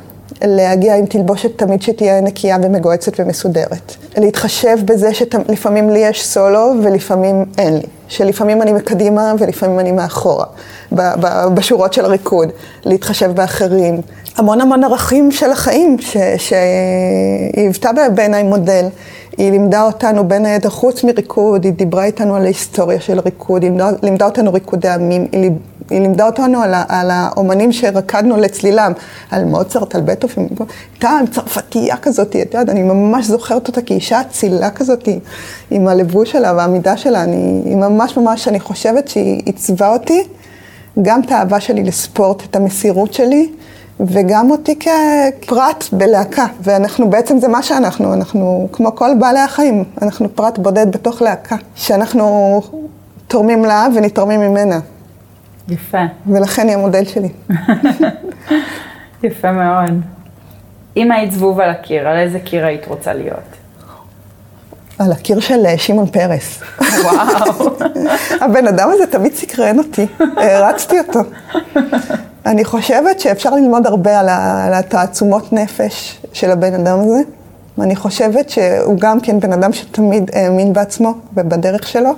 להגיע 0.42 0.96
עם 0.96 1.06
תלבושת 1.06 1.58
תמיד 1.58 1.82
שתהיה 1.82 2.20
נקייה 2.20 2.56
ומגועצת 2.62 3.12
ומסודרת. 3.18 3.96
להתחשב 4.16 4.78
בזה 4.84 5.14
שלפעמים 5.14 5.90
לי 5.90 5.98
יש 5.98 6.26
סולו 6.26 6.72
ולפעמים 6.82 7.44
אין 7.58 7.74
לי. 7.74 7.97
שלפעמים 8.08 8.62
אני 8.62 8.72
מקדימה 8.72 9.34
ולפעמים 9.38 9.80
אני 9.80 9.92
מאחורה, 9.92 10.44
בשורות 11.54 11.92
של 11.92 12.04
הריקוד. 12.04 12.48
להתחשב 12.84 13.30
באחרים. 13.34 14.00
המון 14.36 14.60
המון 14.60 14.84
ערכים 14.84 15.30
של 15.30 15.50
החיים 15.50 15.96
שהיא 16.36 16.58
היוותה 17.56 17.90
בעיניי 18.14 18.42
מודל. 18.42 18.86
היא 19.38 19.50
לימדה 19.50 19.82
אותנו 19.82 20.28
בין 20.28 20.46
היתר, 20.46 20.70
חוץ 20.70 21.04
מריקוד, 21.04 21.64
היא 21.64 21.72
דיברה 21.72 22.04
איתנו 22.04 22.36
על 22.36 22.44
ההיסטוריה 22.44 23.00
של 23.00 23.18
הריקוד, 23.18 23.62
היא 23.62 23.72
לימדה 24.02 24.24
אותנו 24.24 24.52
ריקודי 24.52 24.88
עמים, 24.88 25.26
היא 25.32 25.50
היא 25.90 26.00
לימדה 26.00 26.26
אותנו 26.26 26.62
על, 26.62 26.74
על 26.88 27.10
האומנים 27.10 27.72
שרקדנו 27.72 28.36
לצלילם, 28.36 28.92
על 29.30 29.44
מוצרט, 29.44 29.94
על 29.94 30.00
בטופים, 30.00 30.48
הייתה 30.92 31.10
צרפתייה 31.30 31.96
כזאת, 31.96 32.28
את 32.28 32.54
יודעת, 32.54 32.68
אני 32.68 32.82
ממש 32.82 33.26
זוכרת 33.26 33.68
אותה 33.68 33.82
כאישה 33.82 34.20
אצילה 34.20 34.70
כזאת, 34.70 35.08
עם 35.70 35.88
הלבוש 35.88 36.32
שלה 36.32 36.52
והעמידה 36.56 36.96
שלה, 36.96 37.22
אני, 37.22 37.62
היא 37.64 37.76
ממש 37.76 38.16
ממש, 38.16 38.48
אני 38.48 38.60
חושבת 38.60 39.08
שהיא 39.08 39.42
עיצבה 39.44 39.92
אותי, 39.92 40.24
גם 41.02 41.20
את 41.20 41.32
האהבה 41.32 41.60
שלי 41.60 41.84
לספורט, 41.84 42.42
את 42.44 42.56
המסירות 42.56 43.12
שלי. 43.12 43.48
וגם 44.00 44.50
אותי 44.50 44.78
כפרט 44.78 45.84
בלהקה, 45.92 46.46
ואנחנו 46.60 47.10
בעצם 47.10 47.38
זה 47.38 47.48
מה 47.48 47.62
שאנחנו, 47.62 48.14
אנחנו 48.14 48.68
כמו 48.72 48.94
כל 48.94 49.10
בעלי 49.20 49.38
החיים, 49.38 49.84
אנחנו 50.02 50.28
פרט 50.34 50.58
בודד 50.58 50.92
בתוך 50.92 51.22
להקה, 51.22 51.56
שאנחנו 51.74 52.60
תורמים 53.28 53.64
לה 53.64 53.86
ונתרמים 53.94 54.40
ממנה. 54.40 54.80
יפה. 55.68 56.02
ולכן 56.26 56.68
היא 56.68 56.76
המודל 56.76 57.04
שלי. 57.04 57.28
יפה 59.22 59.52
מאוד. 59.52 60.00
אם 60.96 61.12
היית 61.12 61.32
זבוב 61.32 61.60
על 61.60 61.70
הקיר, 61.70 62.08
על 62.08 62.16
איזה 62.18 62.40
קיר 62.40 62.66
היית 62.66 62.86
רוצה 62.86 63.12
להיות? 63.12 63.58
על 64.98 65.12
הקיר 65.12 65.40
של 65.40 65.66
אה, 65.66 65.78
שמעון 65.78 66.06
פרס. 66.06 66.62
וואו. 67.02 67.70
הבן 68.44 68.66
אדם 68.66 68.90
הזה 68.94 69.06
תמיד 69.06 69.34
סקרן 69.34 69.78
אותי, 69.78 70.06
הרצתי 70.36 70.96
אותו. 70.98 71.20
אני 72.46 72.64
חושבת 72.64 73.20
שאפשר 73.20 73.50
ללמוד 73.50 73.86
הרבה 73.86 74.20
על 74.20 74.74
התעצומות 74.74 75.52
נפש 75.52 76.22
של 76.32 76.50
הבן 76.50 76.74
אדם 76.74 76.98
הזה. 77.00 77.20
ואני 77.78 77.96
חושבת 77.96 78.50
שהוא 78.50 78.98
גם 78.98 79.20
כן 79.20 79.40
בן 79.40 79.52
אדם 79.52 79.72
שתמיד 79.72 80.30
האמין 80.34 80.72
בעצמו 80.72 81.14
ובדרך 81.34 81.88
שלו. 81.88 82.10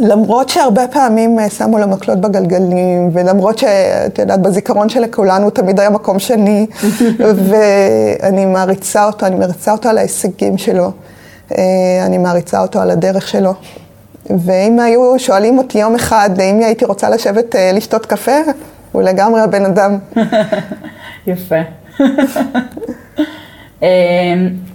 למרות 0.00 0.48
שהרבה 0.48 0.88
פעמים 0.88 1.38
אה, 1.38 1.50
שמו 1.50 1.78
לו 1.78 1.88
מקלות 1.88 2.20
בגלגלים, 2.20 3.10
ולמרות 3.12 3.58
שאת 3.58 4.18
יודעת, 4.18 4.42
בזיכרון 4.42 4.88
של 4.88 5.06
כולנו 5.10 5.50
תמיד 5.50 5.80
היה 5.80 5.90
מקום 5.90 6.18
שני, 6.18 6.66
ואני 7.48 8.46
מעריצה 8.46 9.04
אותו, 9.04 9.26
אני 9.26 9.36
מעריצה 9.36 9.72
אותו 9.72 9.88
על 9.88 9.98
ההישגים 9.98 10.58
שלו, 10.58 10.90
אה, 11.58 11.62
אני 12.06 12.18
מעריצה 12.18 12.60
אותו 12.60 12.80
על 12.80 12.90
הדרך 12.90 13.28
שלו. 13.28 13.54
ואם 14.44 14.80
היו 14.80 15.18
שואלים 15.18 15.58
אותי 15.58 15.78
יום 15.78 15.94
אחד 15.94 16.30
אם 16.40 16.60
הייתי 16.64 16.84
רוצה 16.84 17.10
לשבת 17.10 17.56
אה, 17.56 17.72
לשתות 17.74 18.06
קפה, 18.06 18.36
הוא 18.92 19.02
לגמרי 19.02 19.40
הבן 19.40 19.64
אדם. 19.64 19.98
יפה. 21.26 21.56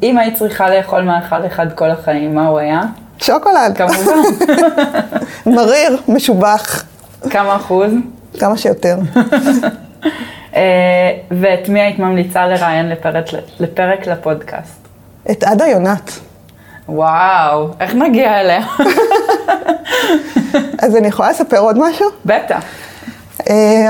אם 0.04 0.18
היית 0.18 0.38
צריכה 0.38 0.70
לאכול 0.70 1.02
מאכל 1.02 1.46
אחד 1.46 1.74
כל 1.74 1.92
החיים, 1.92 2.36
מה 2.36 2.48
הוא 2.48 2.60
היה? 2.60 2.82
שוקולד. 3.18 3.78
כמובן. 3.78 4.18
מריר, 5.56 5.98
משובח. 6.08 6.84
כמה 7.30 7.56
אחוז? 7.56 7.92
כמה 8.40 8.58
שיותר. 8.58 8.98
ואת 11.32 11.70
מי 11.70 11.82
היית 11.82 12.00
ממליצה 12.00 12.48
לראיין 12.48 12.90
לפרק, 12.90 13.26
לפרק 13.60 14.08
לפודקאסט? 14.08 14.88
את 15.32 15.44
עדה 15.44 15.68
יונת. 15.68 16.12
וואו, 16.90 17.70
איך 17.80 17.94
נגיע 17.94 18.42
אליה? 18.42 18.66
אז 20.84 20.96
אני 20.96 21.08
יכולה 21.08 21.30
לספר 21.30 21.60
עוד 21.60 21.78
משהו? 21.80 22.10
בטח. 22.26 22.64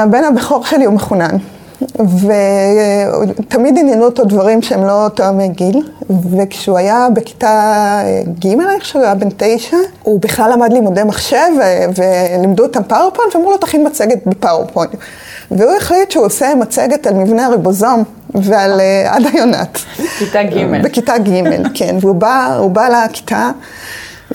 הבן 0.04 0.24
הבכור 0.24 0.66
שלי 0.66 0.86
הוא 0.86 0.94
מחונן. 0.94 1.38
ותמיד 3.40 3.78
עניינו 3.78 4.06
אותו 4.06 4.24
דברים 4.24 4.62
שהם 4.62 4.84
לא 4.84 5.10
תואמי 5.14 5.48
גיל, 5.48 5.90
וכשהוא 6.38 6.78
היה 6.78 7.08
בכיתה 7.14 8.02
ג', 8.40 8.48
אני 8.48 8.80
חושבת, 8.80 8.96
הוא 8.96 9.04
היה 9.04 9.16
בן 9.16 9.28
תשע, 9.38 9.78
הוא 10.04 10.22
בכלל 10.22 10.52
למד 10.54 10.74
לימודי 10.74 11.04
מחשב, 11.04 11.48
ולימדו 11.96 12.64
אותם 12.64 12.84
פאורפוינט, 12.84 13.36
ואמרו 13.36 13.52
לו, 13.52 13.58
תכין 13.58 13.88
מצגת 13.88 14.18
בפאורפוינט. 14.26 14.96
והוא 15.52 15.76
החליט 15.78 16.12
שהוא 16.12 16.26
עושה 16.26 16.56
מצגת 16.56 17.08
על 17.08 17.14
מבנה 17.14 17.46
הריבוזום 17.46 18.04
ועל 18.36 18.82
עדה 19.06 19.30
יונת. 19.34 19.78
כיתה 20.20 20.44
ג'. 20.44 20.84
בכיתה 20.84 21.18
ג', 21.18 21.68
כן. 21.74 21.96
והוא 22.02 22.16
בא, 22.16 22.60
בא 22.72 22.88
לכיתה. 22.88 23.52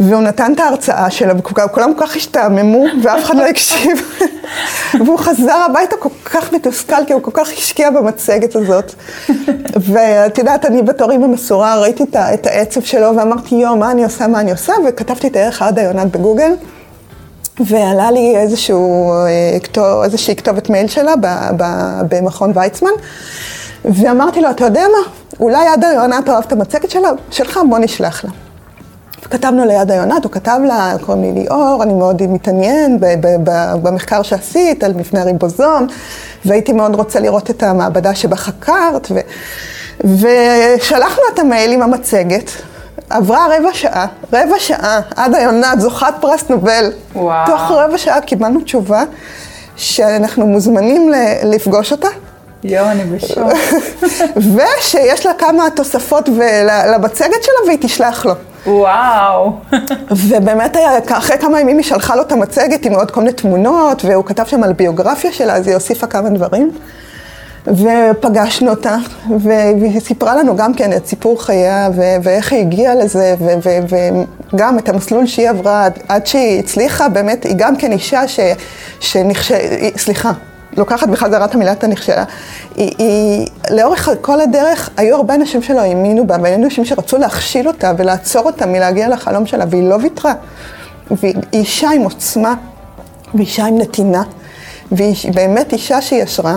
והוא 0.01 0.23
נתן 0.23 0.53
את 0.53 0.61
ההרצאה 0.61 1.11
שלה, 1.11 1.33
וכולם 1.37 1.95
כל 1.95 2.07
כך 2.07 2.17
השתעממו, 2.17 2.85
ואף 3.03 3.25
אחד 3.25 3.37
לא 3.37 3.47
הקשיב. 3.47 4.19
והוא 5.05 5.19
חזר 5.19 5.57
הביתה 5.71 5.97
כל 5.97 6.09
כך 6.25 6.53
מתוסכל, 6.53 7.05
כי 7.07 7.13
הוא 7.13 7.23
כל 7.23 7.31
כך 7.35 7.49
השקיע 7.53 7.91
במצגת 7.91 8.57
הזאת. 8.57 8.95
ואת 9.77 10.39
יודעת, 10.39 10.65
אני 10.65 10.83
בתור 10.83 11.11
אימא 11.11 11.27
מסורה 11.27 11.81
ראיתי 11.81 12.05
את 12.35 12.47
העצב 12.47 12.81
שלו, 12.81 13.17
ואמרתי, 13.17 13.55
יואו, 13.55 13.77
מה 13.77 13.91
אני 13.91 14.05
עושה, 14.05 14.27
מה 14.27 14.41
אני 14.41 14.51
עושה, 14.51 14.73
וכתבתי 14.89 15.27
את 15.27 15.37
הערך 15.37 15.63
עד 15.63 15.79
היונת 15.79 16.07
בגוגל. 16.17 16.53
ועלה 17.61 18.11
לי 18.11 18.37
איזשהו, 18.37 19.13
אה, 19.13 20.05
איזושהי 20.05 20.37
כתובת 20.37 20.71
מייל 20.71 20.89
שלה 20.89 21.15
במכון 22.09 22.53
ויצמן, 22.55 22.91
ואמרתי 23.85 24.41
לו, 24.41 24.51
אתה 24.51 24.65
יודע 24.65 24.83
מה, 24.83 25.13
אולי 25.41 25.67
עד 25.67 25.85
היונת 25.85 26.29
אוהב 26.29 26.45
את 26.47 26.53
המצגת 26.53 26.91
שלה, 26.91 27.11
שלך, 27.31 27.61
בוא 27.69 27.79
נשלח 27.79 28.25
לה. 28.25 28.31
כתבנו 29.31 29.65
ליד 29.65 29.91
היונת, 29.91 30.25
הוא 30.25 30.33
כתב 30.33 30.59
לה, 30.67 30.93
קוראים 31.01 31.23
לי 31.23 31.33
ליאור, 31.33 31.81
אני 31.83 31.95
מאוד 31.95 32.23
מתעניין 32.27 32.99
במחקר 33.83 34.23
שעשית 34.23 34.85
על 34.85 34.93
מפני 34.93 35.21
הריבוזום, 35.21 35.87
והייתי 36.45 36.73
מאוד 36.73 36.95
רוצה 36.95 37.21
לראות 37.21 37.51
את 37.51 37.63
המעבדה 37.63 38.15
שבה 38.15 38.37
חקרת, 38.37 39.09
ו, 39.11 39.21
ושלחנו 40.05 41.23
את 41.35 41.39
המייל 41.39 41.73
עם 41.73 41.83
המצגת. 41.83 42.51
עברה 43.11 43.47
רבע 43.47 43.73
שעה, 43.73 44.07
רבע 44.33 44.59
שעה, 44.59 45.01
עד 45.17 45.35
היונת, 45.35 45.81
זוכת 45.81 46.15
פרס 46.21 46.49
נובל. 46.51 46.93
וואו. 47.15 47.47
תוך 47.47 47.71
רבע 47.71 47.99
שעה 47.99 48.21
קיבלנו 48.21 48.61
תשובה 48.61 49.03
שאנחנו 49.77 50.47
מוזמנים 50.47 51.13
לפגוש 51.45 51.93
אותה. 51.93 52.09
יואו, 52.65 52.91
אני 52.91 53.05
בשוק. 53.05 53.39
ושיש 54.55 55.27
לה 55.27 55.33
כמה 55.39 55.71
תוספות 55.77 56.29
למצגת 56.93 57.43
שלה 57.43 57.67
והיא 57.67 57.79
תשלח 57.81 58.27
לו. 58.27 58.35
וואו. 58.69 59.53
ובאמת 60.11 60.77
היה, 60.77 60.91
אחרי 61.09 61.39
כמה 61.39 61.61
ימים 61.61 61.77
היא 61.77 61.87
שלחה 61.87 62.17
לו 62.17 62.23
את 62.23 62.33
המצגת 62.33 62.87
עם 62.87 62.93
עוד 62.93 63.11
כל 63.11 63.21
מיני 63.21 63.33
תמונות, 63.33 64.05
והוא 64.05 64.25
כתב 64.25 64.45
שם 64.45 64.63
על 64.63 64.73
ביוגרפיה 64.73 65.33
שלה, 65.33 65.57
אז 65.57 65.67
היא 65.67 65.75
הוסיפה 65.75 66.07
כמה 66.07 66.29
דברים. 66.31 66.71
ופגשנו 67.67 68.71
אותה, 68.71 68.97
והיא 69.41 70.01
סיפרה 70.01 70.37
לנו 70.37 70.57
גם 70.57 70.75
כן 70.75 70.93
את 70.93 71.07
סיפור 71.07 71.43
חייה, 71.43 71.89
ואיך 72.23 72.53
היא 72.53 72.61
הגיעה 72.61 72.95
לזה, 72.95 73.35
וגם 74.53 74.79
את 74.79 74.89
המסלול 74.89 75.27
שהיא 75.27 75.51
עברה 75.51 75.89
עד 76.09 76.27
שהיא 76.27 76.59
הצליחה, 76.59 77.09
באמת, 77.09 77.45
היא 77.45 77.55
גם 77.57 77.77
כן 77.77 77.93
אישה 77.93 78.29
ש... 78.29 78.41
שנכש... 79.01 79.53
סליחה, 79.97 80.33
לוקחת 80.79 81.09
בחזרה 81.09 81.45
את 81.45 81.55
המילה 81.55 81.73
הנכשלה. 81.83 82.25
היא, 82.77 82.93
היא, 82.99 83.47
לאורך 83.71 84.09
כל 84.21 84.41
הדרך, 84.41 84.91
היו 84.97 85.17
הרבה 85.17 85.35
אנשים 85.35 85.63
שלא 85.63 85.81
האמינו 85.81 86.27
בה, 86.27 86.37
והיו 86.43 86.55
אנשים 86.55 86.85
שרצו 86.85 87.19
להכשיל 87.19 87.69
אותה 87.69 87.93
ולעצור 87.99 88.43
אותה 88.43 88.67
מלהגיע 88.67 89.09
לחלום 89.09 89.47
שלה, 89.47 89.65
והיא 89.71 89.89
לא 89.89 89.97
ויתרה. 90.03 90.33
והיא 91.11 91.35
אישה 91.53 91.91
עם 91.91 92.03
עוצמה, 92.03 92.55
ואישה 93.35 93.67
עם 93.67 93.79
נתינה, 93.79 94.23
והיא 94.93 95.15
באמת 95.35 95.73
אישה 95.73 96.01
שהיא 96.01 96.23
השראה. 96.23 96.57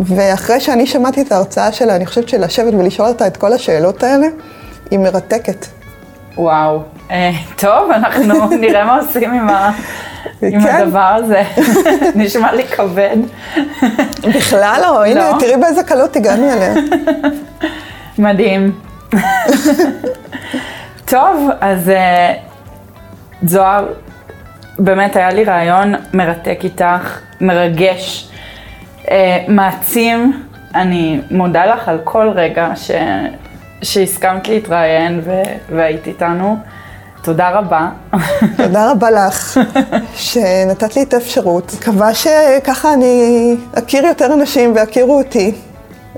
ואחרי 0.00 0.60
שאני 0.60 0.86
שמעתי 0.86 1.22
את 1.22 1.32
ההרצאה 1.32 1.72
שלה, 1.72 1.96
אני 1.96 2.06
חושבת 2.06 2.28
שלשבת 2.28 2.74
ולשאול 2.74 3.08
אותה 3.08 3.26
את 3.26 3.36
כל 3.36 3.52
השאלות 3.52 4.02
האלה, 4.02 4.26
היא 4.90 4.98
מרתקת. 4.98 5.66
וואו. 6.36 6.82
אה, 7.10 7.30
טוב, 7.56 7.90
אנחנו 7.90 8.48
נראה 8.60 8.84
מה 8.84 8.98
עושים 8.98 9.32
עם, 9.32 9.48
ה... 9.48 9.70
עם 10.42 10.62
כן. 10.62 10.68
הדבר 10.68 10.98
הזה. 11.16 11.42
נשמע 12.14 12.52
לי 12.52 12.64
כבד. 12.64 13.16
בכלל 14.36 14.78
לא, 14.82 15.04
הנה, 15.04 15.30
תראי 15.40 15.56
באיזה 15.56 15.82
קלות 15.82 16.16
הגענו 16.16 16.52
אליה. 16.52 16.74
מדהים. 18.18 18.72
טוב, 21.04 21.50
אז 21.60 21.88
אה, 21.88 22.34
זוהר, 23.42 23.86
באמת 24.78 25.16
היה 25.16 25.30
לי 25.30 25.44
רעיון 25.44 25.94
מרתק 26.14 26.58
איתך, 26.64 27.18
מרגש, 27.40 28.30
אה, 29.10 29.44
מעצים. 29.48 30.42
אני 30.74 31.20
מודה 31.30 31.66
לך 31.66 31.88
על 31.88 31.98
כל 32.04 32.30
רגע 32.34 32.68
ש... 32.76 32.90
שהסכמת 33.82 34.48
להתראיין 34.48 35.20
ו... 35.24 35.42
והיית 35.70 36.06
איתנו. 36.06 36.56
תודה 37.22 37.50
רבה. 37.50 37.88
תודה 38.56 38.90
רבה 38.90 39.10
לך, 39.10 39.60
שנתת 40.14 40.96
לי 40.96 41.02
את 41.02 41.14
האפשרות. 41.14 41.74
מקווה 41.78 42.14
שככה 42.14 42.92
אני 42.92 43.56
אכיר 43.78 44.06
יותר 44.06 44.32
אנשים 44.34 44.74
ויכירו 44.74 45.18
אותי. 45.18 45.54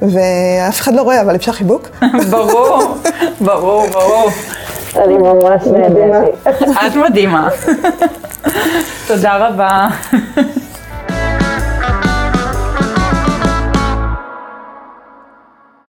ואף 0.03 0.81
אחד 0.81 0.95
לא 0.95 1.03
רואה, 1.03 1.21
אבל 1.21 1.37
אפשר 1.37 1.53
חיבוק? 1.53 1.89
ברור, 2.31 2.83
ברור, 3.41 3.87
ברור. 3.87 4.31
אני 4.97 5.15
ממש 5.15 5.63
נהדרת. 5.67 6.47
את 6.87 6.97
מדהימה. 6.97 7.49
תודה 9.07 9.37
רבה. 9.37 9.89